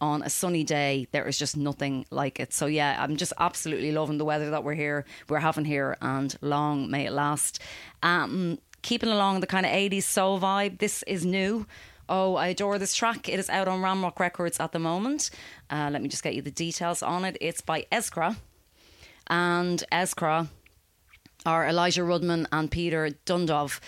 on 0.01 0.23
a 0.23 0.31
sunny 0.31 0.63
day, 0.63 1.09
there 1.11 1.27
is 1.27 1.37
just 1.37 1.57
nothing 1.57 2.07
like 2.11 2.39
it. 2.39 2.53
So 2.53 2.67
yeah, 2.67 2.97
I'm 2.97 3.17
just 3.17 3.33
absolutely 3.41 3.91
loving 3.91 4.19
the 4.19 4.25
weather 4.25 4.51
that 4.51 4.63
we're 4.63 4.75
here, 4.75 5.05
we're 5.29 5.41
having 5.41 5.65
here, 5.65 5.97
and 6.01 6.37
long 6.41 6.93
may 6.93 7.07
it 7.07 7.13
last. 7.13 7.59
Um, 8.05 8.61
keeping 8.83 9.09
along 9.09 9.41
the 9.41 9.47
kind 9.47 9.65
of 9.65 9.73
80s 9.73 10.03
soul 10.03 10.39
vibe. 10.39 10.79
This 10.79 11.03
is 11.05 11.25
new. 11.25 11.67
Oh, 12.09 12.35
I 12.35 12.49
adore 12.49 12.79
this 12.79 12.95
track. 12.95 13.29
It 13.29 13.39
is 13.39 13.49
out 13.49 13.69
on 13.69 13.81
Ramrock 13.81 14.19
Records 14.19 14.61
at 14.61 14.73
the 14.73 14.79
moment. 14.79 15.31
Uh, 15.71 15.89
let 15.91 16.03
me 16.03 16.09
just 16.09 16.23
get 16.23 16.35
you 16.35 16.43
the 16.43 16.51
details 16.51 17.03
on 17.03 17.25
it. 17.25 17.39
It's 17.41 17.61
by 17.61 17.87
EESKRA. 17.93 18.37
And 19.29 19.83
EESKRA 19.93 20.49
are 21.47 21.67
Elijah 21.67 22.03
Rudman 22.03 22.47
and 22.53 22.71
Peter 22.71 23.11
Dundov. 23.25 23.81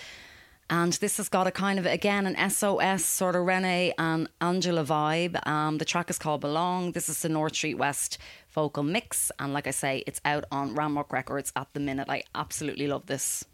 And 0.71 0.95
this 0.95 1.19
has 1.19 1.29
got 1.29 1.47
a 1.47 1.51
kind 1.51 1.79
of, 1.79 1.87
again, 1.87 2.27
an 2.27 2.51
SOS 2.51 3.05
sort 3.05 3.37
of 3.37 3.45
Rene 3.45 3.93
and 3.99 4.29
Angela 4.41 4.85
vibe. 4.85 5.47
Um, 5.47 5.79
the 5.79 5.85
track 5.85 6.09
is 6.09 6.19
called 6.19 6.41
Belong. 6.41 6.93
This 6.93 7.09
is 7.09 7.21
the 7.21 7.29
North 7.29 7.55
Street 7.55 7.75
West 7.75 8.17
vocal 8.55 8.83
mix. 8.83 9.31
And 9.39 9.53
like 9.53 9.67
I 9.67 9.73
say, 9.73 10.05
it's 10.07 10.21
out 10.25 10.45
on 10.51 10.75
Ramrock 10.75 11.13
Records 11.13 11.53
at 11.57 11.69
the 11.75 11.81
minute. 11.81 12.09
I 12.09 12.23
absolutely 12.35 12.87
love 12.87 13.07
this. 13.07 13.45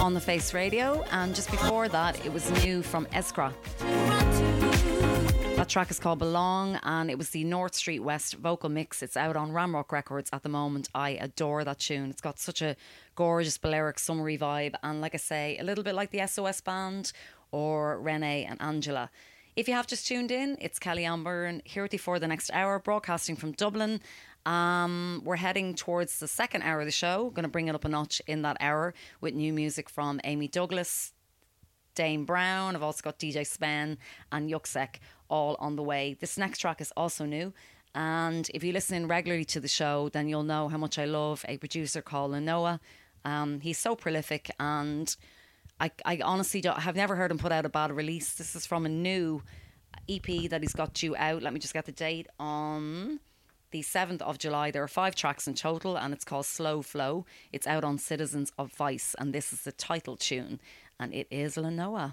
On 0.00 0.14
the 0.14 0.20
Face 0.20 0.54
Radio. 0.54 1.04
And 1.10 1.34
just 1.34 1.50
before 1.50 1.88
that, 1.88 2.24
it 2.24 2.32
was 2.32 2.50
new 2.64 2.82
from 2.82 3.06
EESKRA. 3.06 3.52
That 5.56 5.68
track 5.68 5.90
is 5.90 5.98
called 5.98 6.18
Belong 6.18 6.80
and 6.82 7.10
it 7.10 7.18
was 7.18 7.30
the 7.30 7.44
North 7.44 7.74
Street 7.74 8.00
West 8.00 8.34
vocal 8.34 8.70
mix. 8.70 9.02
It's 9.02 9.16
out 9.16 9.36
on 9.36 9.52
Ramrock 9.52 9.92
Records 9.92 10.30
at 10.32 10.42
the 10.42 10.48
moment. 10.48 10.88
I 10.94 11.10
adore 11.10 11.64
that 11.64 11.80
tune. 11.80 12.08
It's 12.10 12.22
got 12.22 12.38
such 12.38 12.62
a 12.62 12.76
gorgeous 13.14 13.58
Balearic 13.58 13.98
summery 13.98 14.38
vibe 14.38 14.74
and 14.82 15.00
like 15.00 15.14
I 15.14 15.18
say, 15.18 15.58
a 15.58 15.62
little 15.62 15.84
bit 15.84 15.94
like 15.94 16.10
the 16.10 16.26
SOS 16.26 16.62
band 16.62 17.12
or 17.50 18.00
Renee 18.00 18.44
and 18.44 18.60
Angela. 18.60 19.10
If 19.54 19.68
you 19.68 19.74
have 19.74 19.86
just 19.86 20.06
tuned 20.06 20.30
in, 20.30 20.56
it's 20.62 20.78
Kelly-Anne 20.78 21.24
Byrne 21.24 21.60
here 21.64 21.82
with 21.82 21.92
you 21.92 21.98
for 21.98 22.18
the 22.18 22.26
next 22.26 22.50
hour, 22.54 22.78
broadcasting 22.78 23.36
from 23.36 23.52
Dublin. 23.52 24.00
Um, 24.44 25.22
we're 25.24 25.36
heading 25.36 25.74
towards 25.74 26.18
the 26.18 26.28
second 26.28 26.62
hour 26.62 26.80
of 26.80 26.86
the 26.86 26.92
show. 26.92 27.30
Going 27.30 27.44
to 27.44 27.48
bring 27.48 27.68
it 27.68 27.74
up 27.74 27.84
a 27.84 27.88
notch 27.88 28.20
in 28.26 28.42
that 28.42 28.56
hour 28.60 28.94
with 29.20 29.34
new 29.34 29.52
music 29.52 29.88
from 29.88 30.20
Amy 30.24 30.48
Douglas, 30.48 31.12
Dames 31.94 32.26
Brown. 32.26 32.74
I've 32.74 32.82
also 32.82 33.02
got 33.02 33.18
DJ 33.18 33.46
Spen 33.46 33.98
and 34.32 34.50
Yuksek 34.50 34.96
all 35.28 35.56
on 35.60 35.76
the 35.76 35.82
way. 35.82 36.16
This 36.18 36.36
next 36.36 36.58
track 36.58 36.80
is 36.80 36.92
also 36.96 37.24
new. 37.24 37.52
And 37.94 38.50
if 38.54 38.64
you 38.64 38.72
listen 38.72 38.96
in 38.96 39.08
regularly 39.08 39.44
to 39.46 39.60
the 39.60 39.68
show, 39.68 40.08
then 40.08 40.28
you'll 40.28 40.42
know 40.42 40.68
how 40.68 40.78
much 40.78 40.98
I 40.98 41.04
love 41.04 41.44
a 41.46 41.58
producer 41.58 42.02
called 42.02 42.32
Noah. 42.32 42.80
Um, 43.24 43.60
he's 43.60 43.78
so 43.78 43.94
prolific 43.94 44.50
and 44.58 45.14
I, 45.78 45.90
I 46.04 46.20
honestly 46.24 46.60
don't, 46.60 46.78
have 46.78 46.96
never 46.96 47.16
heard 47.16 47.30
him 47.30 47.38
put 47.38 47.52
out 47.52 47.66
a 47.66 47.68
bad 47.68 47.92
release. 47.92 48.34
This 48.34 48.56
is 48.56 48.66
from 48.66 48.86
a 48.86 48.88
new 48.88 49.42
EP 50.08 50.50
that 50.50 50.62
he's 50.62 50.74
got 50.74 50.94
due 50.94 51.14
out. 51.16 51.42
Let 51.42 51.52
me 51.52 51.60
just 51.60 51.74
get 51.74 51.86
the 51.86 51.92
date 51.92 52.26
on 52.40 53.20
the 53.72 53.82
7th 53.82 54.22
of 54.22 54.38
July. 54.38 54.70
There 54.70 54.82
are 54.82 54.88
five 54.88 55.14
tracks 55.14 55.48
in 55.48 55.54
total 55.54 55.96
and 55.96 56.14
it's 56.14 56.24
called 56.24 56.46
Slow 56.46 56.82
Flow. 56.82 57.26
It's 57.52 57.66
out 57.66 57.84
on 57.84 57.98
Citizens 57.98 58.52
of 58.56 58.72
Vice 58.72 59.16
and 59.18 59.34
this 59.34 59.52
is 59.52 59.62
the 59.62 59.72
title 59.72 60.16
tune 60.16 60.60
and 61.00 61.12
it 61.12 61.26
is 61.30 61.56
Lanowa. 61.56 62.12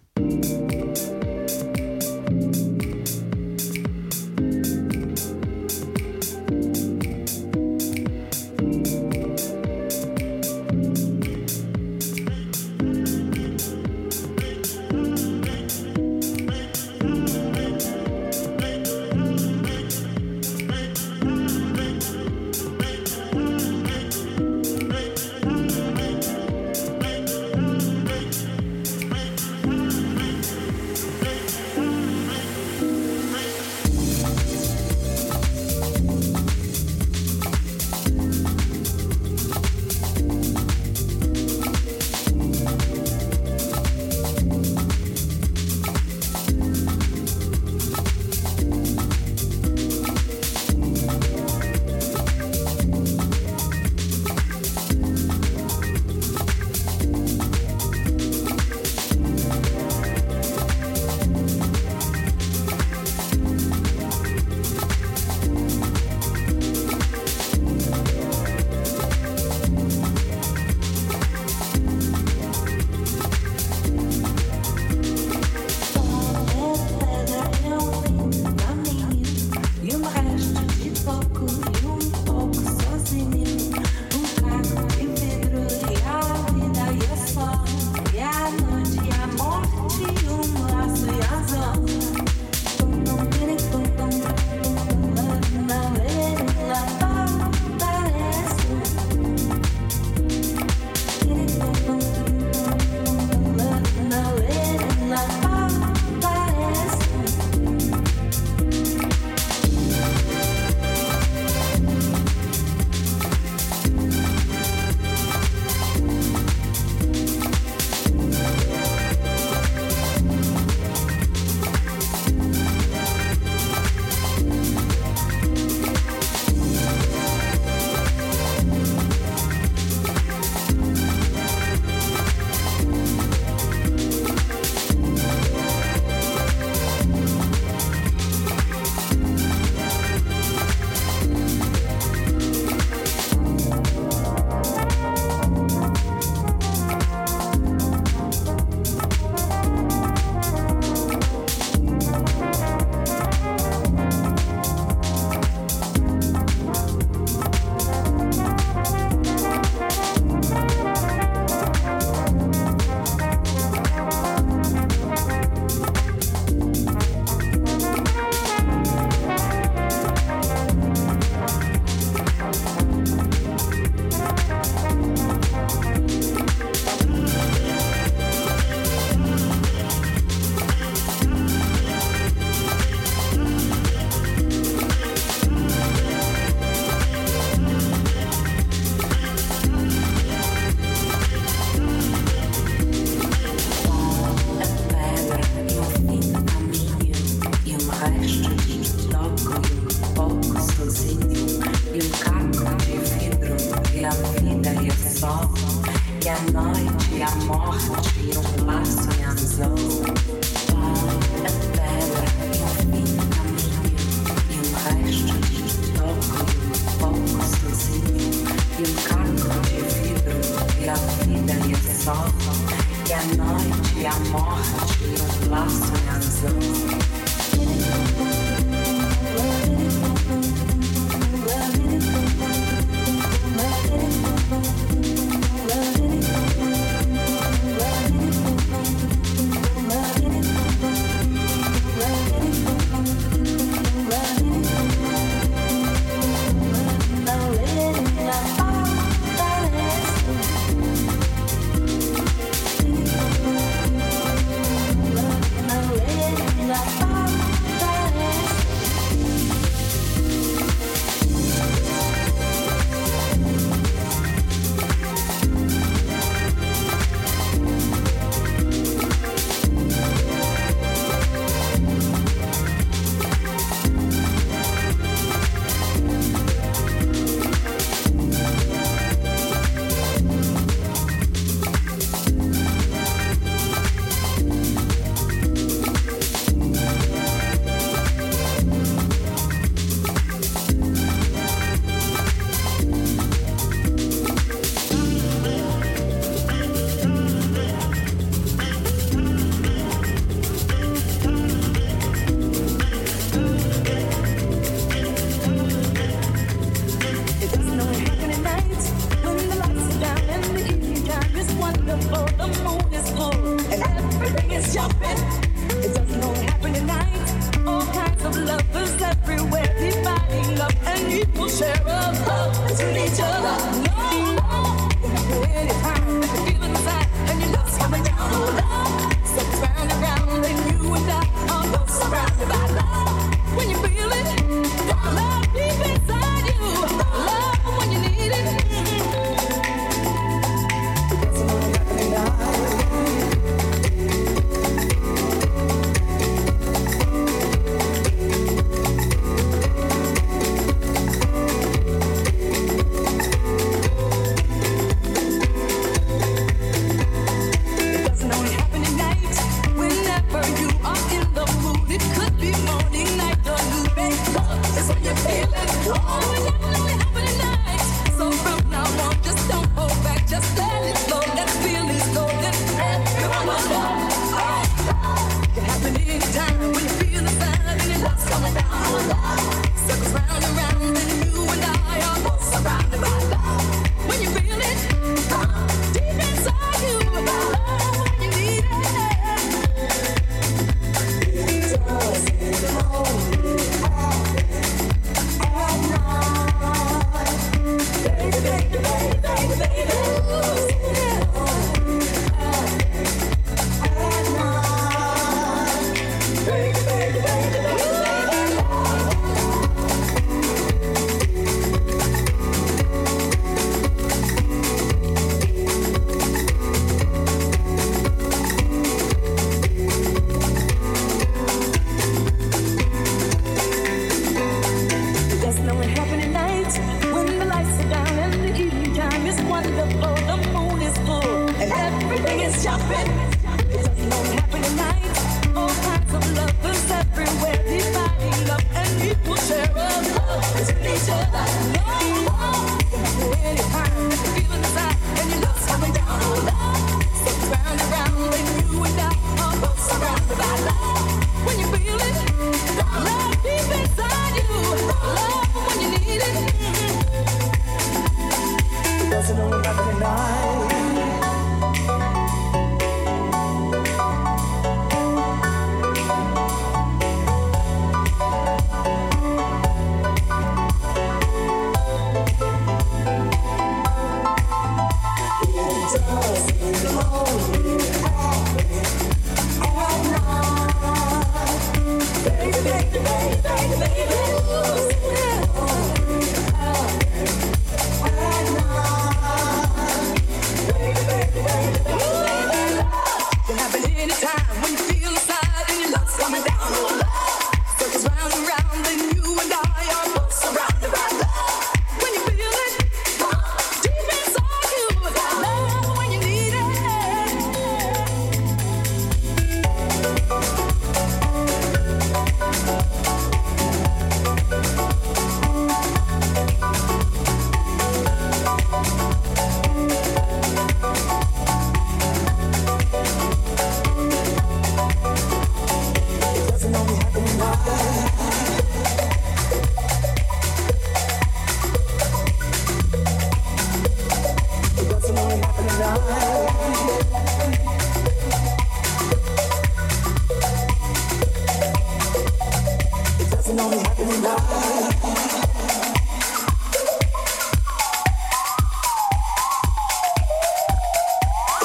share 321.50 321.82
of 321.88 322.18
hope 322.20 322.78
to 322.78 323.06
each 323.06 323.20
other. 323.20 323.89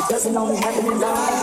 Doesn't 0.09 0.37
only 0.37 0.57
happen 0.57 0.93
in 0.93 1.01
life. 1.01 1.34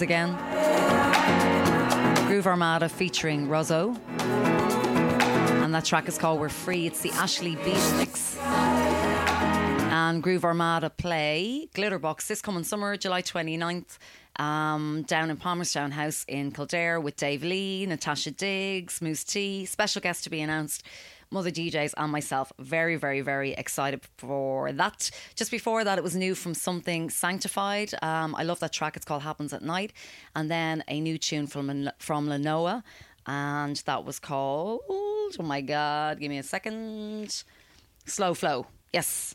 Again. 0.00 0.30
Groove 2.26 2.46
Armada 2.46 2.88
featuring 2.88 3.48
Rozzo. 3.48 3.94
And 5.62 5.74
that 5.74 5.84
track 5.84 6.08
is 6.08 6.16
called 6.16 6.40
We're 6.40 6.48
Free. 6.48 6.86
It's 6.86 7.00
the 7.00 7.10
Ashley 7.10 7.56
Beedle 7.56 7.98
mix. 7.98 8.38
And 8.40 10.22
Groove 10.22 10.44
Armada 10.44 10.88
play 10.88 11.68
Glitterbox 11.74 12.26
this 12.26 12.40
coming 12.40 12.64
summer, 12.64 12.96
July 12.96 13.22
29th, 13.22 13.98
um, 14.36 15.04
down 15.06 15.30
in 15.30 15.36
Palmerstown 15.36 15.92
House 15.92 16.24
in 16.26 16.52
Kildare 16.52 16.98
with 16.98 17.16
Dave 17.16 17.44
Lee, 17.44 17.84
Natasha 17.86 18.30
Diggs, 18.30 19.02
Mousse 19.02 19.24
T. 19.24 19.66
Special 19.66 20.00
guest 20.00 20.24
to 20.24 20.30
be 20.30 20.40
announced. 20.40 20.84
Mother 21.32 21.50
DJs 21.50 21.94
and 21.96 22.12
myself. 22.12 22.52
Very, 22.58 22.96
very, 22.96 23.22
very 23.22 23.52
excited 23.52 24.02
for 24.18 24.70
that. 24.72 25.10
Just 25.34 25.50
before 25.50 25.82
that, 25.84 25.98
it 25.98 26.04
was 26.04 26.14
new 26.14 26.34
from 26.34 26.54
Something 26.54 27.10
Sanctified. 27.10 27.92
Um, 28.02 28.34
I 28.34 28.42
love 28.42 28.60
that 28.60 28.72
track. 28.72 28.96
It's 28.96 29.04
called 29.04 29.22
Happens 29.22 29.52
at 29.52 29.62
Night. 29.62 29.92
And 30.36 30.50
then 30.50 30.84
a 30.88 31.00
new 31.00 31.18
tune 31.18 31.46
from, 31.46 31.90
from 31.98 32.28
Lanowa. 32.28 32.82
And 33.26 33.76
that 33.86 34.04
was 34.04 34.18
called, 34.18 34.80
oh 34.88 35.30
my 35.40 35.60
God, 35.60 36.20
give 36.20 36.28
me 36.28 36.38
a 36.38 36.42
second. 36.42 37.44
Slow 38.04 38.34
Flow. 38.34 38.66
Yes. 38.92 39.34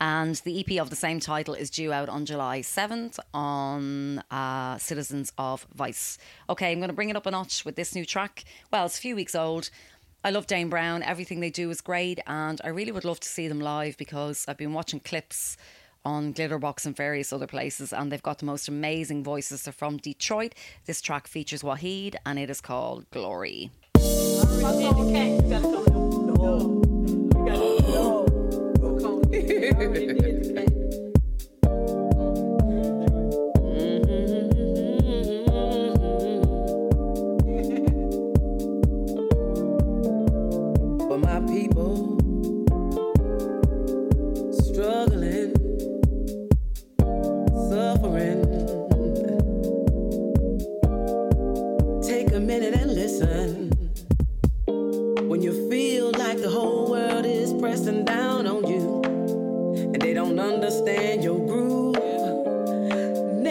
And 0.00 0.34
the 0.44 0.60
EP 0.60 0.80
of 0.80 0.90
the 0.90 0.96
same 0.96 1.20
title 1.20 1.54
is 1.54 1.70
due 1.70 1.92
out 1.92 2.08
on 2.08 2.26
July 2.26 2.60
7th 2.60 3.18
on 3.32 4.18
uh, 4.30 4.76
Citizens 4.78 5.32
of 5.38 5.66
Vice. 5.74 6.18
Okay, 6.50 6.72
I'm 6.72 6.78
going 6.78 6.88
to 6.88 6.94
bring 6.94 7.10
it 7.10 7.16
up 7.16 7.26
a 7.26 7.30
notch 7.30 7.64
with 7.64 7.76
this 7.76 7.94
new 7.94 8.04
track. 8.04 8.44
Well, 8.72 8.86
it's 8.86 8.98
a 8.98 9.00
few 9.00 9.14
weeks 9.14 9.34
old. 9.34 9.70
I 10.26 10.30
love 10.30 10.46
Dames 10.46 10.70
Brown. 10.70 11.02
Everything 11.02 11.40
they 11.40 11.50
do 11.50 11.68
is 11.68 11.82
great, 11.82 12.18
and 12.26 12.58
I 12.64 12.68
really 12.68 12.92
would 12.92 13.04
love 13.04 13.20
to 13.20 13.28
see 13.28 13.46
them 13.46 13.60
live 13.60 13.98
because 13.98 14.46
I've 14.48 14.56
been 14.56 14.72
watching 14.72 15.00
clips 15.00 15.58
on 16.02 16.32
Glitterbox 16.32 16.86
and 16.86 16.96
various 16.96 17.30
other 17.30 17.46
places, 17.46 17.92
and 17.92 18.10
they've 18.10 18.22
got 18.22 18.38
the 18.38 18.46
most 18.46 18.66
amazing 18.66 19.22
voices. 19.22 19.64
They're 19.64 19.72
from 19.74 19.98
Detroit. 19.98 20.54
This 20.86 21.02
track 21.02 21.26
features 21.26 21.62
Wahid, 21.62 22.14
and 22.24 22.38
it 22.38 22.48
is 22.48 22.62
called 22.62 23.04
Glory. 23.10 23.70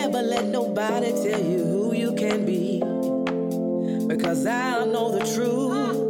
never 0.04 0.22
let 0.22 0.46
nobody 0.48 1.12
tell 1.12 1.42
you 1.42 1.64
who 1.64 1.96
you 1.96 2.12
can 2.14 2.46
be 2.46 2.80
because 4.06 4.46
I 4.46 4.84
know 4.84 5.18
the 5.18 5.26
truth. 5.34 6.03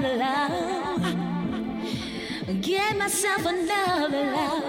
Another 0.00 0.16
love. 0.16 1.02
Get 2.62 2.96
myself 2.96 3.44
another 3.44 4.32
love. 4.32 4.59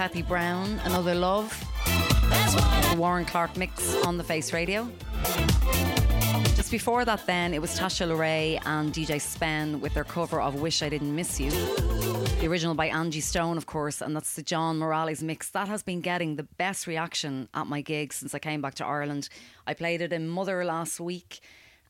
Kathy 0.00 0.22
Brown, 0.22 0.80
Another 0.84 1.14
Love. 1.14 1.52
Warren 2.96 3.26
Clarke 3.26 3.54
mix 3.58 3.94
on 4.02 4.16
the 4.16 4.24
Face 4.24 4.50
Radio. 4.50 4.90
Just 6.56 6.70
before 6.70 7.04
that, 7.04 7.26
then, 7.26 7.52
it 7.52 7.60
was 7.60 7.78
Tasha 7.78 8.08
LaRae 8.08 8.58
and 8.64 8.94
DJ 8.94 9.20
Spen 9.20 9.78
with 9.78 9.92
their 9.92 10.04
cover 10.04 10.40
of 10.40 10.54
Wish 10.54 10.82
I 10.82 10.88
Didn't 10.88 11.14
Miss 11.14 11.38
You. 11.38 11.50
The 11.50 12.46
original 12.46 12.74
by 12.74 12.86
Angie 12.86 13.20
Stone, 13.20 13.58
of 13.58 13.66
course, 13.66 14.00
and 14.00 14.16
that's 14.16 14.36
the 14.36 14.42
John 14.42 14.78
Morales 14.78 15.22
mix. 15.22 15.50
That 15.50 15.68
has 15.68 15.82
been 15.82 16.00
getting 16.00 16.36
the 16.36 16.44
best 16.44 16.86
reaction 16.86 17.50
at 17.52 17.66
my 17.66 17.82
gigs 17.82 18.16
since 18.16 18.34
I 18.34 18.38
came 18.38 18.62
back 18.62 18.76
to 18.76 18.86
Ireland. 18.86 19.28
I 19.66 19.74
played 19.74 20.00
it 20.00 20.14
in 20.14 20.30
Mother 20.30 20.64
last 20.64 20.98
week 20.98 21.40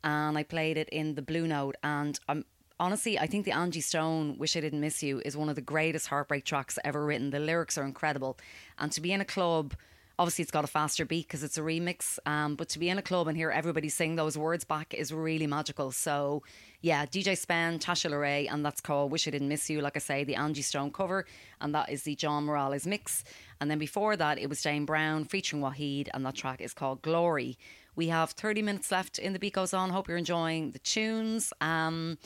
and 0.03 0.37
I 0.37 0.43
played 0.43 0.77
it 0.77 0.89
in 0.89 1.15
the 1.15 1.23
Blue 1.23 1.47
Note. 1.47 1.77
And 1.85 2.19
I'm 2.29 2.45
honestly, 2.81 3.19
I 3.19 3.27
think 3.27 3.45
the 3.45 3.53
Angie 3.53 3.81
Stone 3.81 4.39
"Wish 4.39 4.57
I 4.57 4.61
Didn't 4.61 4.81
Miss 4.81 5.03
You" 5.03 5.23
is 5.25 5.37
one 5.37 5.49
of 5.49 5.55
the 5.55 5.61
greatest 5.61 6.09
heartbreak 6.09 6.45
tracks 6.45 6.79
ever 6.83 7.05
written. 7.05 7.31
The 7.31 7.39
lyrics 7.39 7.79
are 7.79 7.85
incredible, 7.85 8.39
and 8.79 8.91
to 8.93 9.01
be 9.01 9.13
in 9.13 9.21
a 9.21 9.25
club. 9.25 9.75
Obviously, 10.19 10.43
it's 10.43 10.51
got 10.51 10.65
a 10.65 10.67
faster 10.67 11.07
beat 11.07 11.27
because 11.29 11.43
it's 11.43 11.57
a 11.57 11.63
remix. 11.63 12.19
Um, 12.27 12.55
but 12.55 12.69
to 12.71 12.79
be 12.79 12.91
in 12.91 12.99
a 12.99 13.03
club 13.03 13.27
and 13.27 13.39
hear 13.39 13.51
everybody 13.51 13.89
sing 13.89 14.17
those 14.17 14.37
words 14.37 14.65
back 14.65 14.93
is 14.93 15.15
really 15.15 15.47
magical. 15.47 15.93
So, 15.93 16.43
yeah, 16.83 17.07
DJ 17.07 17.39
Spen, 17.39 17.79
Tasha 17.79 18.11
LaRae, 18.11 18.47
and 18.53 18.63
that's 18.63 18.83
called 18.83 19.11
Wish 19.11 19.27
I 19.27 19.31
Didn't 19.31 19.49
Miss 19.49 19.71
You. 19.71 19.81
Like 19.81 19.97
I 19.97 19.99
say, 19.99 20.25
the 20.25 20.35
Angie 20.35 20.61
Stone 20.61 20.91
cover, 20.93 21.25
and 21.63 21.75
that 21.75 21.89
is 21.89 22.03
the 22.03 22.17
John 22.17 22.45
Morales 22.45 22.87
mix. 22.87 23.25
And 23.63 23.71
then 23.71 23.79
before 23.79 24.15
that, 24.15 24.39
it 24.39 24.51
was 24.51 24.61
Dames 24.61 24.85
Brown 24.85 25.25
featuring 25.25 25.63
Wahid, 25.63 26.09
and 26.13 26.27
that 26.27 26.35
track 26.35 26.61
is 26.61 26.75
called 26.75 27.01
Glory. 27.01 27.57
We 27.97 28.09
have 28.09 28.33
30 28.33 28.61
minutes 28.61 28.93
left 28.93 29.19
in 29.19 29.33
the 29.33 29.39
beat 29.39 29.55
goes 29.55 29.73
on. 29.73 29.89
Hope 29.89 30.07
you're 30.07 30.19
enjoying 30.19 30.73
the 30.73 30.81
tunes. 30.81 31.55
Um, 31.63 32.19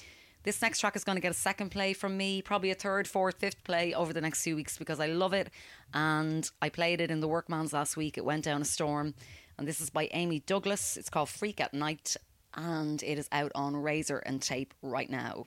this 0.44 0.60
next 0.62 0.78
track 0.78 0.94
is 0.94 1.04
going 1.04 1.16
to 1.16 1.22
get 1.22 1.30
a 1.30 1.34
second 1.34 1.70
play 1.70 1.94
from 1.94 2.16
me, 2.16 2.42
probably 2.42 2.70
a 2.70 2.74
third, 2.74 3.08
fourth, 3.08 3.38
fifth 3.38 3.64
play 3.64 3.92
over 3.94 4.12
the 4.12 4.20
next 4.20 4.44
few 4.44 4.54
weeks 4.54 4.78
because 4.78 5.00
I 5.00 5.06
love 5.06 5.32
it. 5.32 5.50
And 5.92 6.48
I 6.62 6.68
played 6.68 7.00
it 7.00 7.10
in 7.10 7.20
the 7.20 7.28
Workman's 7.28 7.72
last 7.72 7.96
week. 7.96 8.16
It 8.16 8.24
went 8.24 8.44
down 8.44 8.62
a 8.62 8.66
storm. 8.66 9.14
And 9.58 9.66
this 9.66 9.80
is 9.80 9.90
by 9.90 10.08
Amy 10.12 10.40
Douglas. 10.40 10.96
It's 10.96 11.08
called 11.08 11.30
Freak 11.30 11.60
at 11.60 11.72
Night. 11.72 12.16
And 12.54 13.02
it 13.02 13.18
is 13.18 13.28
out 13.32 13.52
on 13.54 13.74
Razor-N-Tape 13.74 14.74
right 14.82 15.10
now. 15.10 15.46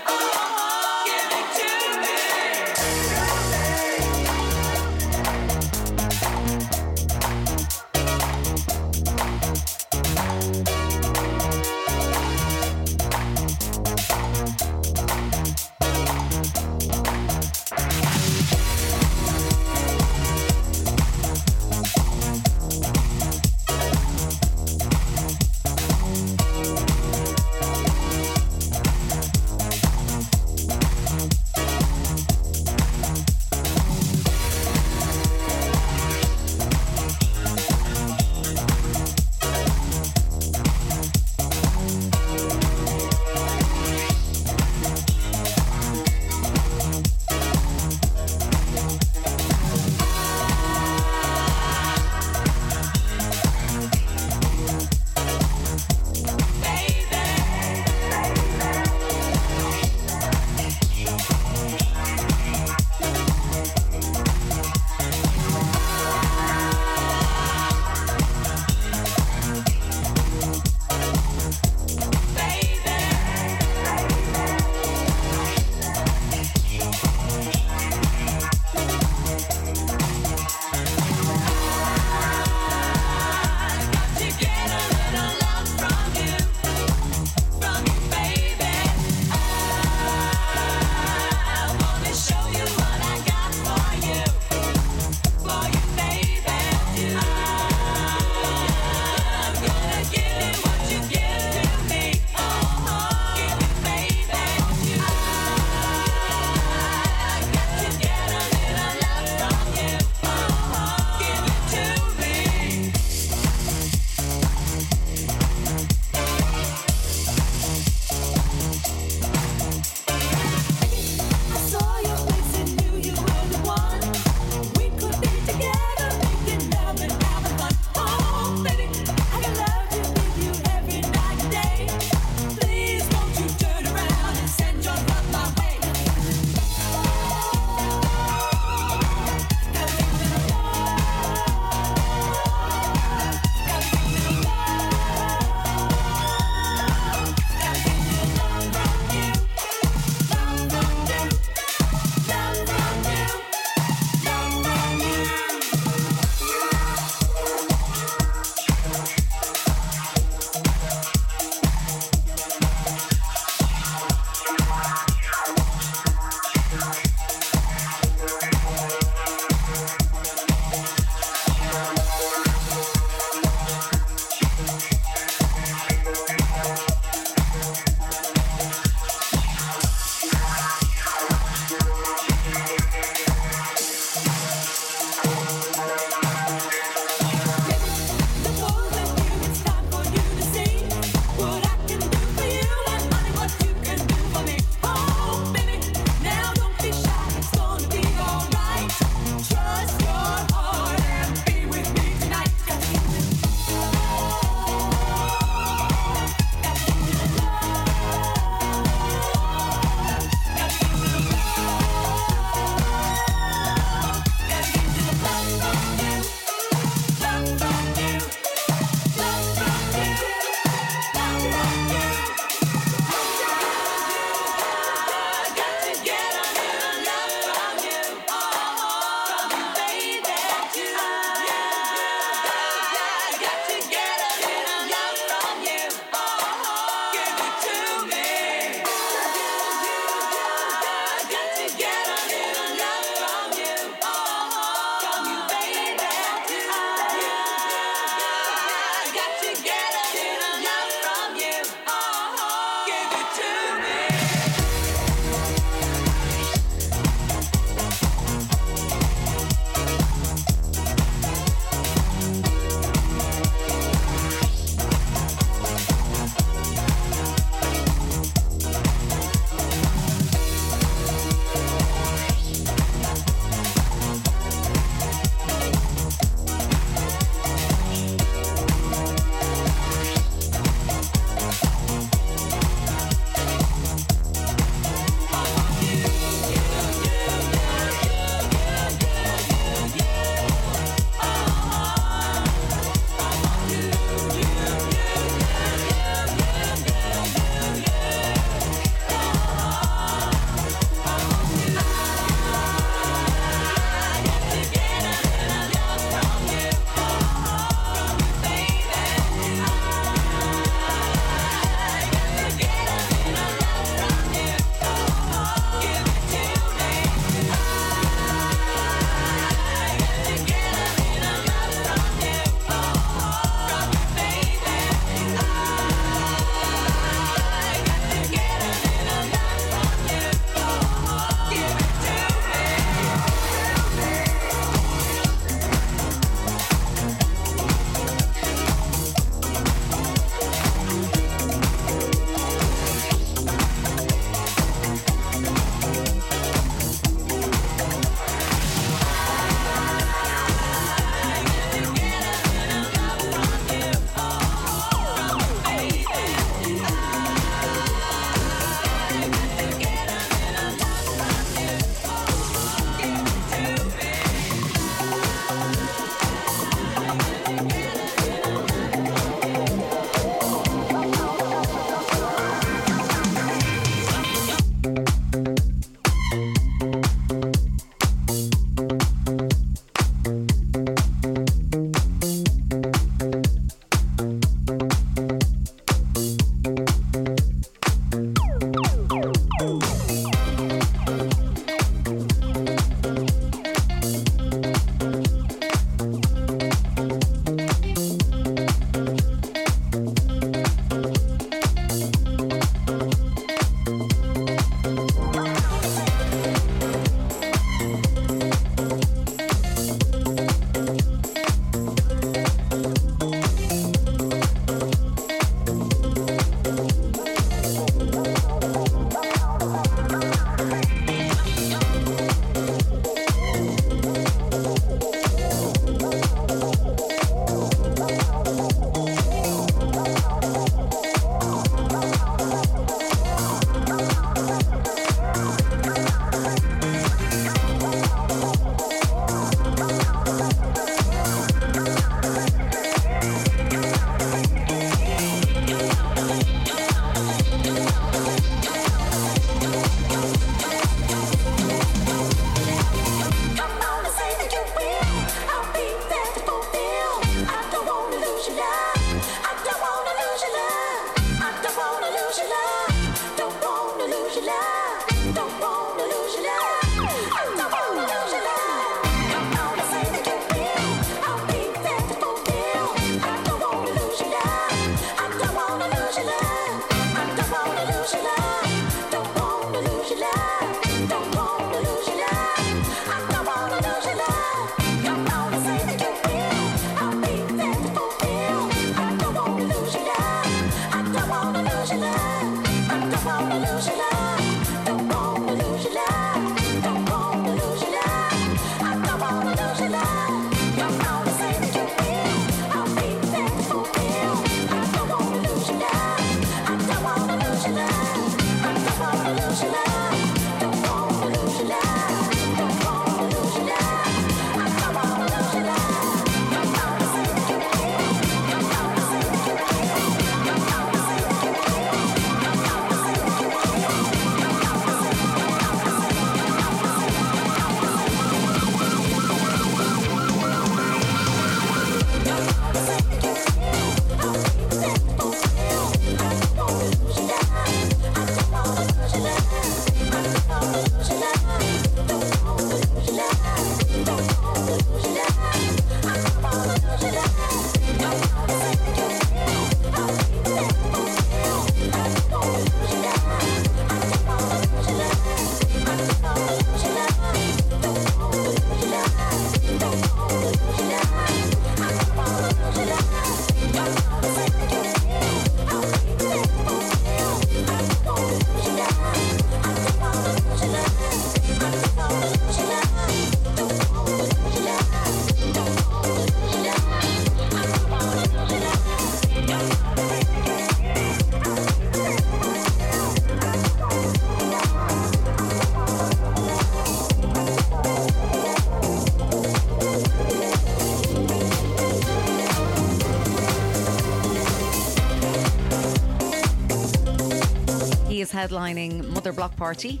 Headlining 598.40 599.06
Mother 599.10 599.34
Block 599.34 599.54
Party 599.54 600.00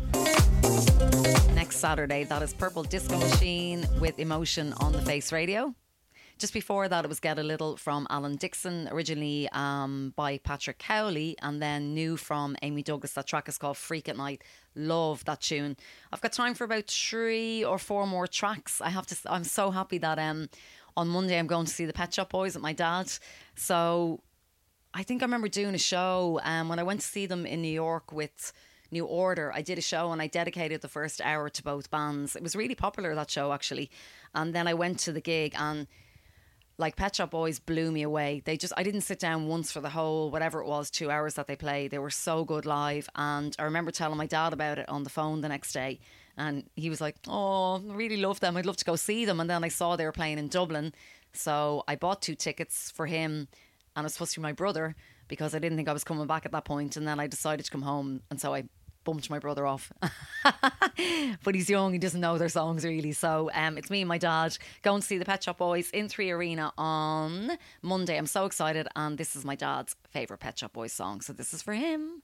next 1.54 1.76
Saturday. 1.76 2.24
That 2.24 2.40
is 2.40 2.54
Purple 2.54 2.82
Disco 2.84 3.18
Machine 3.18 3.86
with 4.00 4.18
Emotion 4.18 4.72
on 4.80 4.92
the 4.92 5.02
Face 5.02 5.30
Radio. 5.30 5.74
Just 6.38 6.54
before 6.54 6.88
that, 6.88 7.04
it 7.04 7.08
was 7.08 7.20
Get 7.20 7.38
a 7.38 7.42
Little 7.42 7.76
from 7.76 8.06
Alan 8.08 8.36
Dixon, 8.36 8.88
originally 8.90 9.46
um, 9.52 10.14
by 10.16 10.38
Patrick 10.38 10.78
Cowley, 10.78 11.36
and 11.42 11.60
then 11.60 11.92
new 11.92 12.16
from 12.16 12.56
Amy 12.62 12.82
Douglas. 12.82 13.12
That 13.12 13.26
track 13.26 13.46
is 13.46 13.58
called 13.58 13.76
Freak 13.76 14.08
at 14.08 14.16
Night. 14.16 14.42
Love 14.74 15.22
that 15.26 15.42
tune. 15.42 15.76
I've 16.10 16.22
got 16.22 16.32
time 16.32 16.54
for 16.54 16.64
about 16.64 16.86
three 16.86 17.62
or 17.62 17.78
four 17.78 18.06
more 18.06 18.26
tracks. 18.26 18.80
I 18.80 18.88
have 18.88 19.06
to. 19.08 19.16
I'm 19.26 19.44
so 19.44 19.70
happy 19.70 19.98
that 19.98 20.18
um, 20.18 20.48
on 20.96 21.08
Monday 21.08 21.38
I'm 21.38 21.46
going 21.46 21.66
to 21.66 21.72
see 21.72 21.84
the 21.84 21.92
Pet 21.92 22.14
Shop 22.14 22.30
Boys 22.30 22.56
at 22.56 22.62
my 22.62 22.72
dad. 22.72 23.12
So 23.54 24.22
I 24.92 25.02
think 25.02 25.22
I 25.22 25.24
remember 25.24 25.48
doing 25.48 25.74
a 25.74 25.78
show 25.78 26.40
um, 26.42 26.68
when 26.68 26.78
I 26.78 26.82
went 26.82 27.00
to 27.00 27.06
see 27.06 27.26
them 27.26 27.46
in 27.46 27.62
New 27.62 27.68
York 27.68 28.12
with 28.12 28.52
New 28.90 29.04
Order. 29.04 29.52
I 29.54 29.62
did 29.62 29.78
a 29.78 29.82
show 29.82 30.10
and 30.10 30.20
I 30.20 30.26
dedicated 30.26 30.80
the 30.80 30.88
first 30.88 31.20
hour 31.20 31.48
to 31.48 31.62
both 31.62 31.90
bands. 31.90 32.34
It 32.34 32.42
was 32.42 32.56
really 32.56 32.74
popular 32.74 33.14
that 33.14 33.30
show 33.30 33.52
actually, 33.52 33.90
and 34.34 34.52
then 34.52 34.66
I 34.66 34.74
went 34.74 34.98
to 35.00 35.12
the 35.12 35.20
gig 35.20 35.54
and 35.56 35.86
like 36.76 36.96
Pet 36.96 37.14
Shop 37.14 37.30
Boys 37.30 37.58
blew 37.60 37.92
me 37.92 38.02
away. 38.02 38.42
They 38.44 38.56
just 38.56 38.72
I 38.76 38.82
didn't 38.82 39.02
sit 39.02 39.20
down 39.20 39.46
once 39.46 39.70
for 39.70 39.80
the 39.80 39.90
whole 39.90 40.30
whatever 40.30 40.60
it 40.60 40.66
was 40.66 40.90
two 40.90 41.10
hours 41.10 41.34
that 41.34 41.46
they 41.46 41.54
played. 41.54 41.92
They 41.92 41.98
were 41.98 42.10
so 42.10 42.44
good 42.44 42.66
live, 42.66 43.08
and 43.14 43.54
I 43.58 43.64
remember 43.64 43.92
telling 43.92 44.18
my 44.18 44.26
dad 44.26 44.52
about 44.52 44.78
it 44.78 44.88
on 44.88 45.04
the 45.04 45.10
phone 45.10 45.40
the 45.40 45.48
next 45.48 45.72
day, 45.72 46.00
and 46.36 46.64
he 46.74 46.90
was 46.90 47.00
like, 47.00 47.16
"Oh, 47.28 47.76
I 47.76 47.94
really 47.94 48.16
love 48.16 48.40
them. 48.40 48.56
I'd 48.56 48.66
love 48.66 48.78
to 48.78 48.84
go 48.84 48.96
see 48.96 49.24
them." 49.24 49.38
And 49.38 49.48
then 49.48 49.62
I 49.62 49.68
saw 49.68 49.94
they 49.94 50.06
were 50.06 50.10
playing 50.10 50.38
in 50.38 50.48
Dublin, 50.48 50.92
so 51.32 51.84
I 51.86 51.94
bought 51.94 52.22
two 52.22 52.34
tickets 52.34 52.90
for 52.90 53.06
him, 53.06 53.46
and 54.00 54.04
it 54.04 54.06
was 54.06 54.14
supposed 54.14 54.34
to 54.34 54.40
be 54.40 54.42
my 54.42 54.52
brother 54.52 54.96
because 55.28 55.54
I 55.54 55.58
didn't 55.58 55.76
think 55.76 55.88
I 55.88 55.92
was 55.92 56.04
coming 56.04 56.26
back 56.26 56.44
at 56.44 56.52
that 56.52 56.64
point, 56.64 56.96
and 56.96 57.06
then 57.06 57.20
I 57.20 57.26
decided 57.26 57.64
to 57.64 57.70
come 57.70 57.82
home, 57.82 58.22
and 58.30 58.40
so 58.40 58.52
I 58.54 58.64
bumped 59.04 59.30
my 59.30 59.38
brother 59.38 59.66
off. 59.66 59.92
but 61.44 61.54
he's 61.54 61.70
young, 61.70 61.92
he 61.92 61.98
doesn't 61.98 62.20
know 62.20 62.38
their 62.38 62.48
songs 62.48 62.84
really. 62.84 63.12
So 63.12 63.50
um, 63.54 63.78
it's 63.78 63.90
me 63.90 64.02
and 64.02 64.08
my 64.08 64.18
dad 64.18 64.56
going 64.82 65.00
to 65.00 65.06
see 65.06 65.18
the 65.18 65.24
Pet 65.24 65.42
Shop 65.42 65.58
Boys 65.58 65.90
in 65.90 66.08
Three 66.08 66.30
Arena 66.30 66.72
on 66.76 67.52
Monday. 67.82 68.16
I'm 68.16 68.26
so 68.26 68.44
excited, 68.44 68.88
and 68.96 69.18
this 69.18 69.36
is 69.36 69.44
my 69.44 69.54
dad's 69.54 69.96
favourite 70.10 70.40
Pet 70.40 70.58
Shop 70.58 70.72
Boys 70.72 70.92
song. 70.92 71.20
So 71.20 71.32
this 71.32 71.54
is 71.54 71.62
for 71.62 71.74
him. 71.74 72.22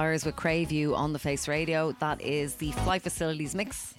Fires 0.00 0.24
with 0.24 0.34
Crave 0.34 0.72
You 0.72 0.96
on 0.96 1.12
the 1.12 1.18
Face 1.18 1.46
Radio. 1.46 1.92
That 2.00 2.22
is 2.22 2.54
the 2.54 2.70
Flight 2.70 3.02
Facilities 3.02 3.54
mix. 3.54 3.92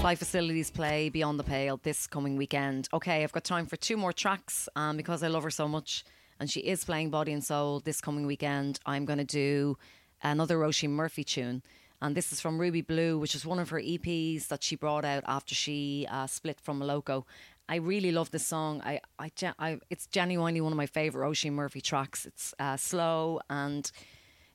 Flight 0.00 0.16
Facilities 0.16 0.70
play 0.70 1.10
Beyond 1.10 1.38
the 1.38 1.44
Pale 1.44 1.78
this 1.82 2.06
coming 2.06 2.38
weekend. 2.38 2.88
Okay, 2.90 3.22
I've 3.22 3.30
got 3.30 3.44
time 3.44 3.66
for 3.66 3.76
two 3.76 3.98
more 3.98 4.14
tracks 4.14 4.66
um, 4.76 4.96
because 4.96 5.22
I 5.22 5.28
love 5.28 5.42
her 5.42 5.50
so 5.50 5.68
much 5.68 6.06
and 6.40 6.50
she 6.50 6.60
is 6.60 6.86
playing 6.86 7.10
Body 7.10 7.34
and 7.34 7.44
Soul 7.44 7.80
this 7.80 8.00
coming 8.00 8.24
weekend. 8.24 8.80
I'm 8.86 9.04
going 9.04 9.18
to 9.18 9.26
do 9.26 9.76
another 10.22 10.56
Roisin 10.56 10.88
Murphy 10.88 11.22
tune. 11.22 11.62
And 12.00 12.16
this 12.16 12.32
is 12.32 12.40
from 12.40 12.58
Ruby 12.58 12.80
Blue, 12.80 13.18
which 13.18 13.34
is 13.34 13.44
one 13.44 13.58
of 13.58 13.68
her 13.68 13.80
EPs 13.82 14.48
that 14.48 14.62
she 14.62 14.74
brought 14.74 15.04
out 15.04 15.22
after 15.26 15.54
she 15.54 16.06
uh, 16.10 16.26
split 16.26 16.62
from 16.62 16.80
Moloko. 16.80 17.24
I 17.68 17.76
really 17.76 18.10
love 18.10 18.30
this 18.30 18.46
song. 18.46 18.80
I, 18.82 19.00
I, 19.18 19.30
I, 19.58 19.80
it's 19.90 20.06
genuinely 20.06 20.62
one 20.62 20.72
of 20.72 20.78
my 20.78 20.86
favorite 20.86 21.26
Roisin 21.28 21.52
Murphy 21.52 21.82
tracks. 21.82 22.24
It's 22.24 22.54
uh, 22.58 22.78
slow 22.78 23.40
and 23.50 23.92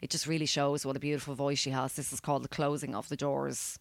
it 0.02 0.10
just 0.10 0.28
really 0.28 0.46
shows 0.46 0.86
what 0.86 0.96
a 0.96 1.00
beautiful 1.00 1.36
voice 1.36 1.60
she 1.60 1.72
has. 1.72 1.94
This 1.94 2.14
is 2.14 2.20
called 2.20 2.44
The 2.44 2.50
Closing 2.50 2.96
of 2.96 3.10
the 3.10 3.16
Doors. 3.16 3.80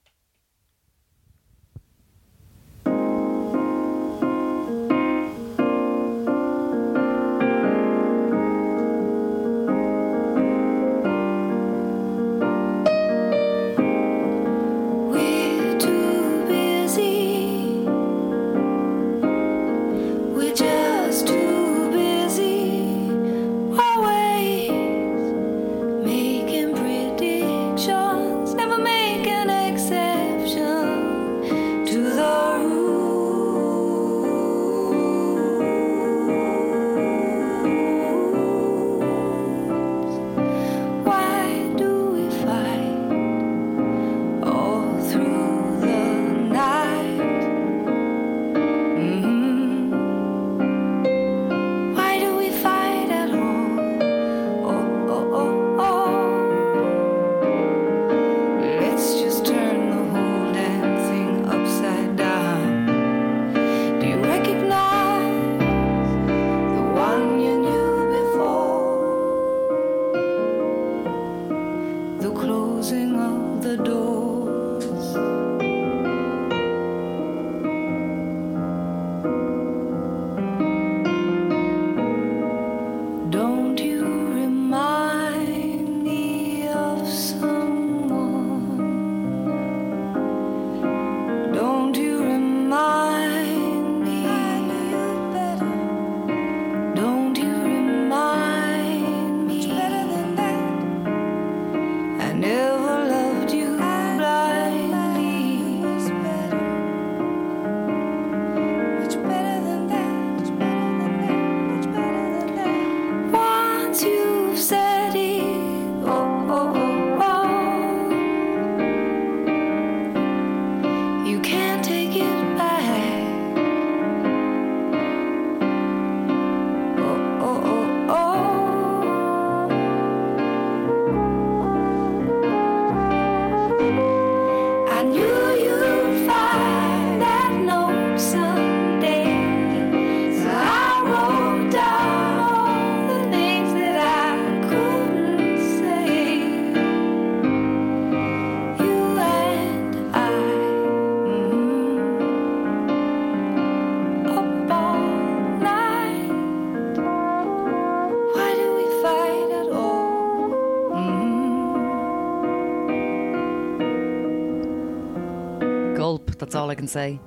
Can 166.79 166.87
say. 166.87 167.21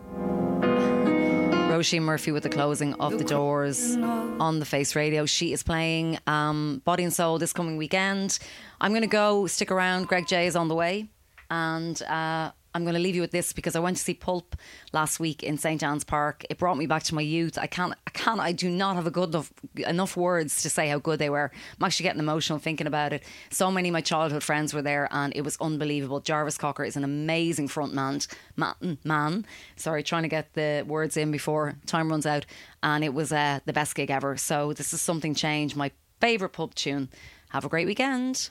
Roisin 1.71 2.03
Murphy 2.03 2.31
with 2.31 2.43
the 2.43 2.49
closing 2.49 2.93
of 2.95 3.17
the 3.17 3.23
doors 3.23 3.97
on 3.97 4.59
the 4.59 4.65
Face 4.65 4.95
Radio. 4.95 5.25
She 5.25 5.51
is 5.51 5.61
playing 5.61 6.17
um, 6.25 6.81
Body 6.85 7.03
and 7.03 7.13
Soul 7.13 7.37
this 7.37 7.51
coming 7.51 7.75
weekend. 7.75 8.39
I'm 8.79 8.91
going 8.91 9.01
to 9.01 9.07
go 9.07 9.47
stick 9.47 9.69
around. 9.69 10.07
Greg 10.07 10.25
J 10.25 10.47
is 10.47 10.55
on 10.55 10.69
the 10.69 10.75
way, 10.75 11.09
and 11.49 12.01
uh, 12.03 12.51
I'm 12.73 12.83
going 12.83 12.95
to 12.95 12.99
leave 12.99 13.15
you 13.15 13.21
with 13.21 13.31
this 13.31 13.53
because 13.53 13.75
I 13.75 13.79
went 13.79 13.97
to 13.97 14.03
see 14.03 14.13
Pulp 14.13 14.55
last 14.93 15.19
week 15.19 15.43
in 15.43 15.57
St 15.57 15.79
John's 15.79 16.03
Park. 16.03 16.45
It 16.49 16.57
brought 16.57 16.77
me 16.77 16.85
back 16.85 17.03
to 17.03 17.15
my 17.15 17.21
youth. 17.21 17.57
I 17.57 17.67
can't, 17.67 17.93
I 18.07 18.09
can't, 18.11 18.39
I 18.39 18.51
do 18.51 18.69
not 18.69 18.95
have 18.95 19.07
a 19.07 19.11
good 19.11 19.29
enough 19.29 19.51
enough 19.75 20.15
words 20.15 20.61
to 20.61 20.69
say 20.69 20.87
how 20.87 20.99
good 20.99 21.19
they 21.19 21.29
were. 21.29 21.51
I'm 21.79 21.85
actually 21.85 22.03
getting 22.03 22.19
emotional 22.19 22.59
thinking 22.59 22.87
about 22.87 23.13
it. 23.13 23.23
So 23.49 23.71
many 23.71 23.89
of 23.89 23.93
my 23.93 24.01
childhood 24.01 24.43
friends 24.43 24.73
were 24.73 24.81
there, 24.81 25.07
and 25.11 25.33
it 25.35 25.41
was 25.41 25.57
unbelievable. 25.59 26.19
Jarvis 26.19 26.57
Cocker 26.57 26.83
is 26.83 26.95
an 26.95 27.03
amazing 27.03 27.67
front 27.67 27.93
man. 27.93 28.21
Man, 28.55 28.97
man. 29.03 29.45
Sorry, 29.75 30.03
trying 30.03 30.23
to 30.23 30.29
get 30.29 30.53
the 30.53 30.83
words 30.87 31.17
in 31.17 31.31
before 31.31 31.75
time 31.85 32.09
runs 32.09 32.25
out, 32.25 32.45
and 32.83 33.03
it 33.03 33.13
was 33.13 33.31
uh, 33.31 33.59
the 33.65 33.73
best 33.73 33.95
gig 33.95 34.09
ever. 34.09 34.37
So 34.37 34.73
this 34.73 34.93
is 34.93 35.01
something 35.01 35.35
change. 35.35 35.75
My 35.75 35.91
favorite 36.19 36.49
Pulp 36.49 36.75
tune. 36.75 37.09
Have 37.49 37.65
a 37.65 37.69
great 37.69 37.85
weekend. 37.85 38.49